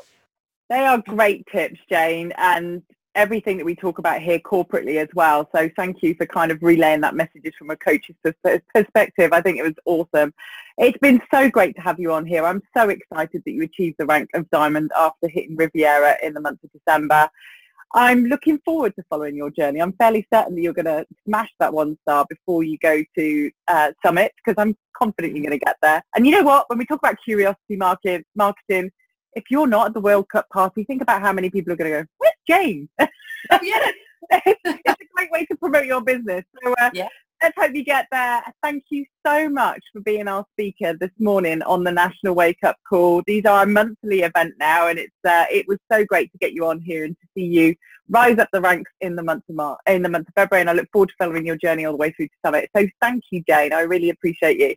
they 0.70 0.86
are 0.86 1.02
great 1.08 1.46
tips 1.52 1.80
jane 1.90 2.34
and 2.38 2.82
everything 3.14 3.56
that 3.58 3.66
we 3.66 3.76
talk 3.76 3.98
about 3.98 4.22
here 4.22 4.40
corporately 4.40 4.98
as 5.02 5.08
well. 5.14 5.48
So 5.56 5.70
thank 5.78 6.04
you 6.04 6.16
for 6.16 6.26
kind 6.26 6.52
of 6.52 6.62
relaying 6.62 7.02
that 7.02 7.16
messages 7.16 7.54
from 7.58 7.70
a 7.70 7.78
coach's 7.78 8.16
perspective. 8.74 9.32
I 9.32 9.42
think 9.42 9.58
it 9.58 9.64
was 9.64 9.74
awesome. 9.86 10.34
It's 10.78 10.98
been 10.98 11.22
so 11.34 11.50
great 11.50 11.76
to 11.78 11.82
have 11.82 11.98
you 11.98 12.12
on 12.12 12.26
here. 12.26 12.44
I'm 12.44 12.62
so 12.76 12.90
excited 12.90 13.42
that 13.46 13.52
you 13.52 13.64
achieved 13.64 13.96
the 14.00 14.06
rank 14.06 14.32
of 14.34 14.50
diamond 14.50 14.92
after 14.98 15.30
hitting 15.30 15.56
riviera 15.56 16.18
in 16.22 16.34
the 16.34 16.42
month 16.42 16.60
of 16.64 16.72
december 16.74 17.30
I'm 17.96 18.26
looking 18.26 18.60
forward 18.66 18.94
to 18.98 19.06
following 19.10 19.38
your 19.38 19.50
journey. 19.50 19.82
I'm 19.82 19.94
fairly 19.94 20.28
certain 20.32 20.56
that 20.56 20.62
you're 20.62 20.74
going 20.74 20.86
to 20.86 21.06
smash 21.26 21.50
that 21.60 21.74
one 21.74 21.98
star 22.02 22.26
before 22.30 22.62
you 22.62 22.78
go 22.78 23.02
to 23.18 23.52
uh, 23.70 23.94
Summit 24.06 24.34
because 24.36 24.62
I'm 24.62 24.76
confident 24.98 25.34
you're 25.34 25.46
going 25.46 25.58
to 25.58 25.66
get 25.66 25.78
there. 25.82 26.04
And 26.14 26.26
you 26.26 26.34
know 26.34 26.44
what? 26.44 26.70
When 26.70 26.78
we 26.78 26.86
talk 26.86 27.00
about 27.00 27.16
curiosity 27.24 27.78
market, 27.78 28.26
marketing, 28.36 28.92
if 29.34 29.46
you're 29.50 29.66
not 29.66 29.88
at 29.88 29.94
the 29.94 30.02
World 30.02 30.28
Cup 30.28 30.50
party, 30.50 30.84
think 30.84 31.02
about 31.02 31.22
how 31.22 31.32
many 31.32 31.50
people 31.50 31.72
are 31.72 31.78
going 31.78 31.92
to 31.92 32.02
go, 32.02 32.06
where's 32.18 32.34
Jane? 32.48 32.90
Yeah. 33.62 33.92
it's, 34.32 34.62
a 34.66 34.96
great 35.14 35.30
way 35.32 35.46
to 35.46 35.56
promote 35.56 35.86
your 35.86 36.02
business. 36.02 36.44
So 36.64 36.74
uh, 36.82 36.90
yeah. 36.96 37.10
Let's 37.42 37.56
hope 37.58 37.76
you 37.76 37.84
get 37.84 38.08
there. 38.12 38.42
Thank 38.64 38.86
you 38.90 39.06
so 39.26 39.50
much 39.50 39.82
for 39.94 40.02
being 40.02 40.28
our 40.28 40.46
speaker 40.54 40.94
this 41.00 41.12
morning 41.20 41.62
on 41.64 41.84
the 41.84 41.92
National 41.92 42.36
Wake 42.36 42.64
Up 42.64 42.78
Call. 42.88 43.24
These 43.26 43.46
are 43.46 43.64
a 43.64 43.68
monthly 43.68 44.22
event 44.22 44.56
now, 44.60 44.88
and 44.88 45.00
it's 45.00 45.14
uh, 45.24 45.46
it 45.52 45.68
was 45.68 45.78
so 45.92 46.06
great 46.06 46.32
to 46.32 46.38
get 46.38 46.54
you 46.54 46.66
on 46.66 46.80
here 46.82 47.06
and 47.06 47.16
to 47.16 47.28
see 47.36 47.46
you 47.46 47.76
rise 48.10 48.38
up 48.38 48.50
the 48.54 48.62
ranks 48.62 48.92
in 49.02 49.16
the 49.16 49.24
month 49.24 49.44
of 49.50 49.56
March, 49.56 49.80
in 49.88 50.02
the 50.02 50.10
month 50.10 50.28
of 50.28 50.34
February. 50.36 50.62
And 50.62 50.70
I 50.70 50.74
look 50.74 50.90
forward 50.92 51.10
to 51.10 51.16
following 51.18 51.46
your 51.46 51.58
journey 51.58 51.86
all 51.86 51.94
the 51.94 51.98
way 51.98 52.12
through 52.12 52.28
to 52.28 52.34
summit. 52.46 52.70
So 52.76 52.88
thank 53.02 53.24
you, 53.32 53.44
Jane. 53.48 53.74
I 53.74 53.82
really 53.82 54.10
appreciate 54.10 54.60
you. 54.60 54.76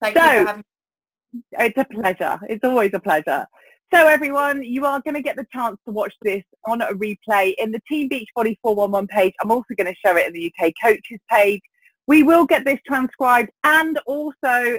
Thank 0.00 0.16
so, 0.16 0.32
you. 0.32 1.42
It's 1.58 1.78
a 1.78 1.84
pleasure. 1.84 2.38
It's 2.48 2.64
always 2.64 2.90
a 2.94 3.00
pleasure. 3.00 3.46
So 3.92 4.06
everyone, 4.06 4.62
you 4.62 4.86
are 4.86 5.00
going 5.02 5.14
to 5.14 5.22
get 5.22 5.36
the 5.36 5.46
chance 5.52 5.76
to 5.86 5.92
watch 5.92 6.14
this 6.22 6.42
on 6.66 6.80
a 6.80 6.88
replay 6.94 7.54
in 7.58 7.72
the 7.72 7.80
Team 7.88 8.08
Beachbody 8.08 8.56
411 8.62 9.06
page. 9.08 9.34
I'm 9.42 9.50
also 9.50 9.74
going 9.76 9.92
to 9.92 9.94
share 10.04 10.16
it 10.16 10.26
in 10.26 10.32
the 10.32 10.52
UK 10.58 10.72
coaches 10.82 11.20
page. 11.30 11.60
We 12.12 12.22
will 12.22 12.44
get 12.44 12.66
this 12.66 12.78
transcribed 12.86 13.48
and 13.64 13.98
also 14.04 14.28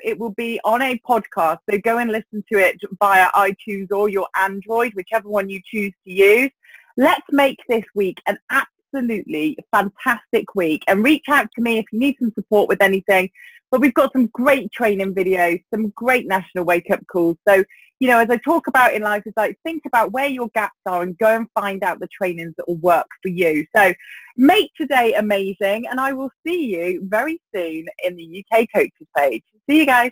it 0.04 0.19
will 0.19 0.34
be 0.34 0.60
on 0.63 0.84
a 0.84 1.00
podcast. 1.00 1.58
So 1.67 1.80
go 1.80 1.98
and 1.98 2.12
listen 2.12 2.43
to 2.52 2.60
it 2.60 2.80
via 3.00 3.28
iTunes 3.32 3.91
or 3.91 4.08
your 4.08 4.28
Android, 4.36 4.93
whichever 4.93 5.28
one 5.28 5.50
you 5.50 5.60
choose 5.65 5.91
to 6.06 6.13
use. 6.13 6.52
Let's 6.96 7.26
make 7.32 7.58
this 7.67 7.86
week 7.96 8.22
an 8.28 8.38
absolutely 8.52 9.58
fantastic 9.72 10.54
week 10.54 10.84
and 10.88 11.04
reach 11.04 11.28
out 11.28 11.48
to 11.56 11.62
me 11.63 11.80
if 11.80 11.86
you 11.91 11.98
need 11.98 12.17
some 12.19 12.32
support 12.36 12.69
with 12.69 12.84
anything. 12.84 13.32
But 13.72 13.82
we've 13.82 13.96
got 13.96 14.13
some 14.13 14.28
great 14.28 14.72
training 14.72 15.15
videos, 15.15 15.63
some 15.74 15.89
great 15.96 16.28
national 16.28 16.65
wake 16.65 16.91
up 16.91 17.00
calls. 17.08 17.38
So, 17.48 17.63
you 18.04 18.10
know, 18.10 18.20
as 18.20 18.30
I 18.30 18.36
talk 18.36 18.68
about 18.68 18.94
in 18.94 19.02
life, 19.02 19.24
it's 19.26 19.38
like 19.38 19.58
think 19.63 19.84
about 19.86 20.12
where 20.12 20.28
your 20.28 20.50
gaps 20.54 20.76
are 20.86 21.04
and 21.04 21.18
go 21.20 21.38
and 21.38 21.48
find 21.58 21.86
out 21.86 22.02
the 22.02 22.10
trainings 22.10 22.54
that 22.58 22.68
will 22.68 22.76
work 22.76 23.08
for 23.22 23.30
you. 23.30 23.66
So 23.74 23.94
make 24.36 24.72
today 24.76 25.13
amazing 25.13 25.88
and 25.88 26.02
I 26.02 26.12
will 26.12 26.30
see 26.46 26.66
you 26.66 27.00
very 27.06 27.39
soon 27.56 27.86
in 28.04 28.18
the 28.18 28.44
UK 28.52 28.68
Coaches 28.76 29.08
page. 29.16 29.44
See 29.70 29.80
you 29.80 29.86
guys. 29.86 30.12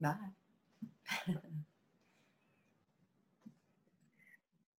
Bye. 0.00 0.16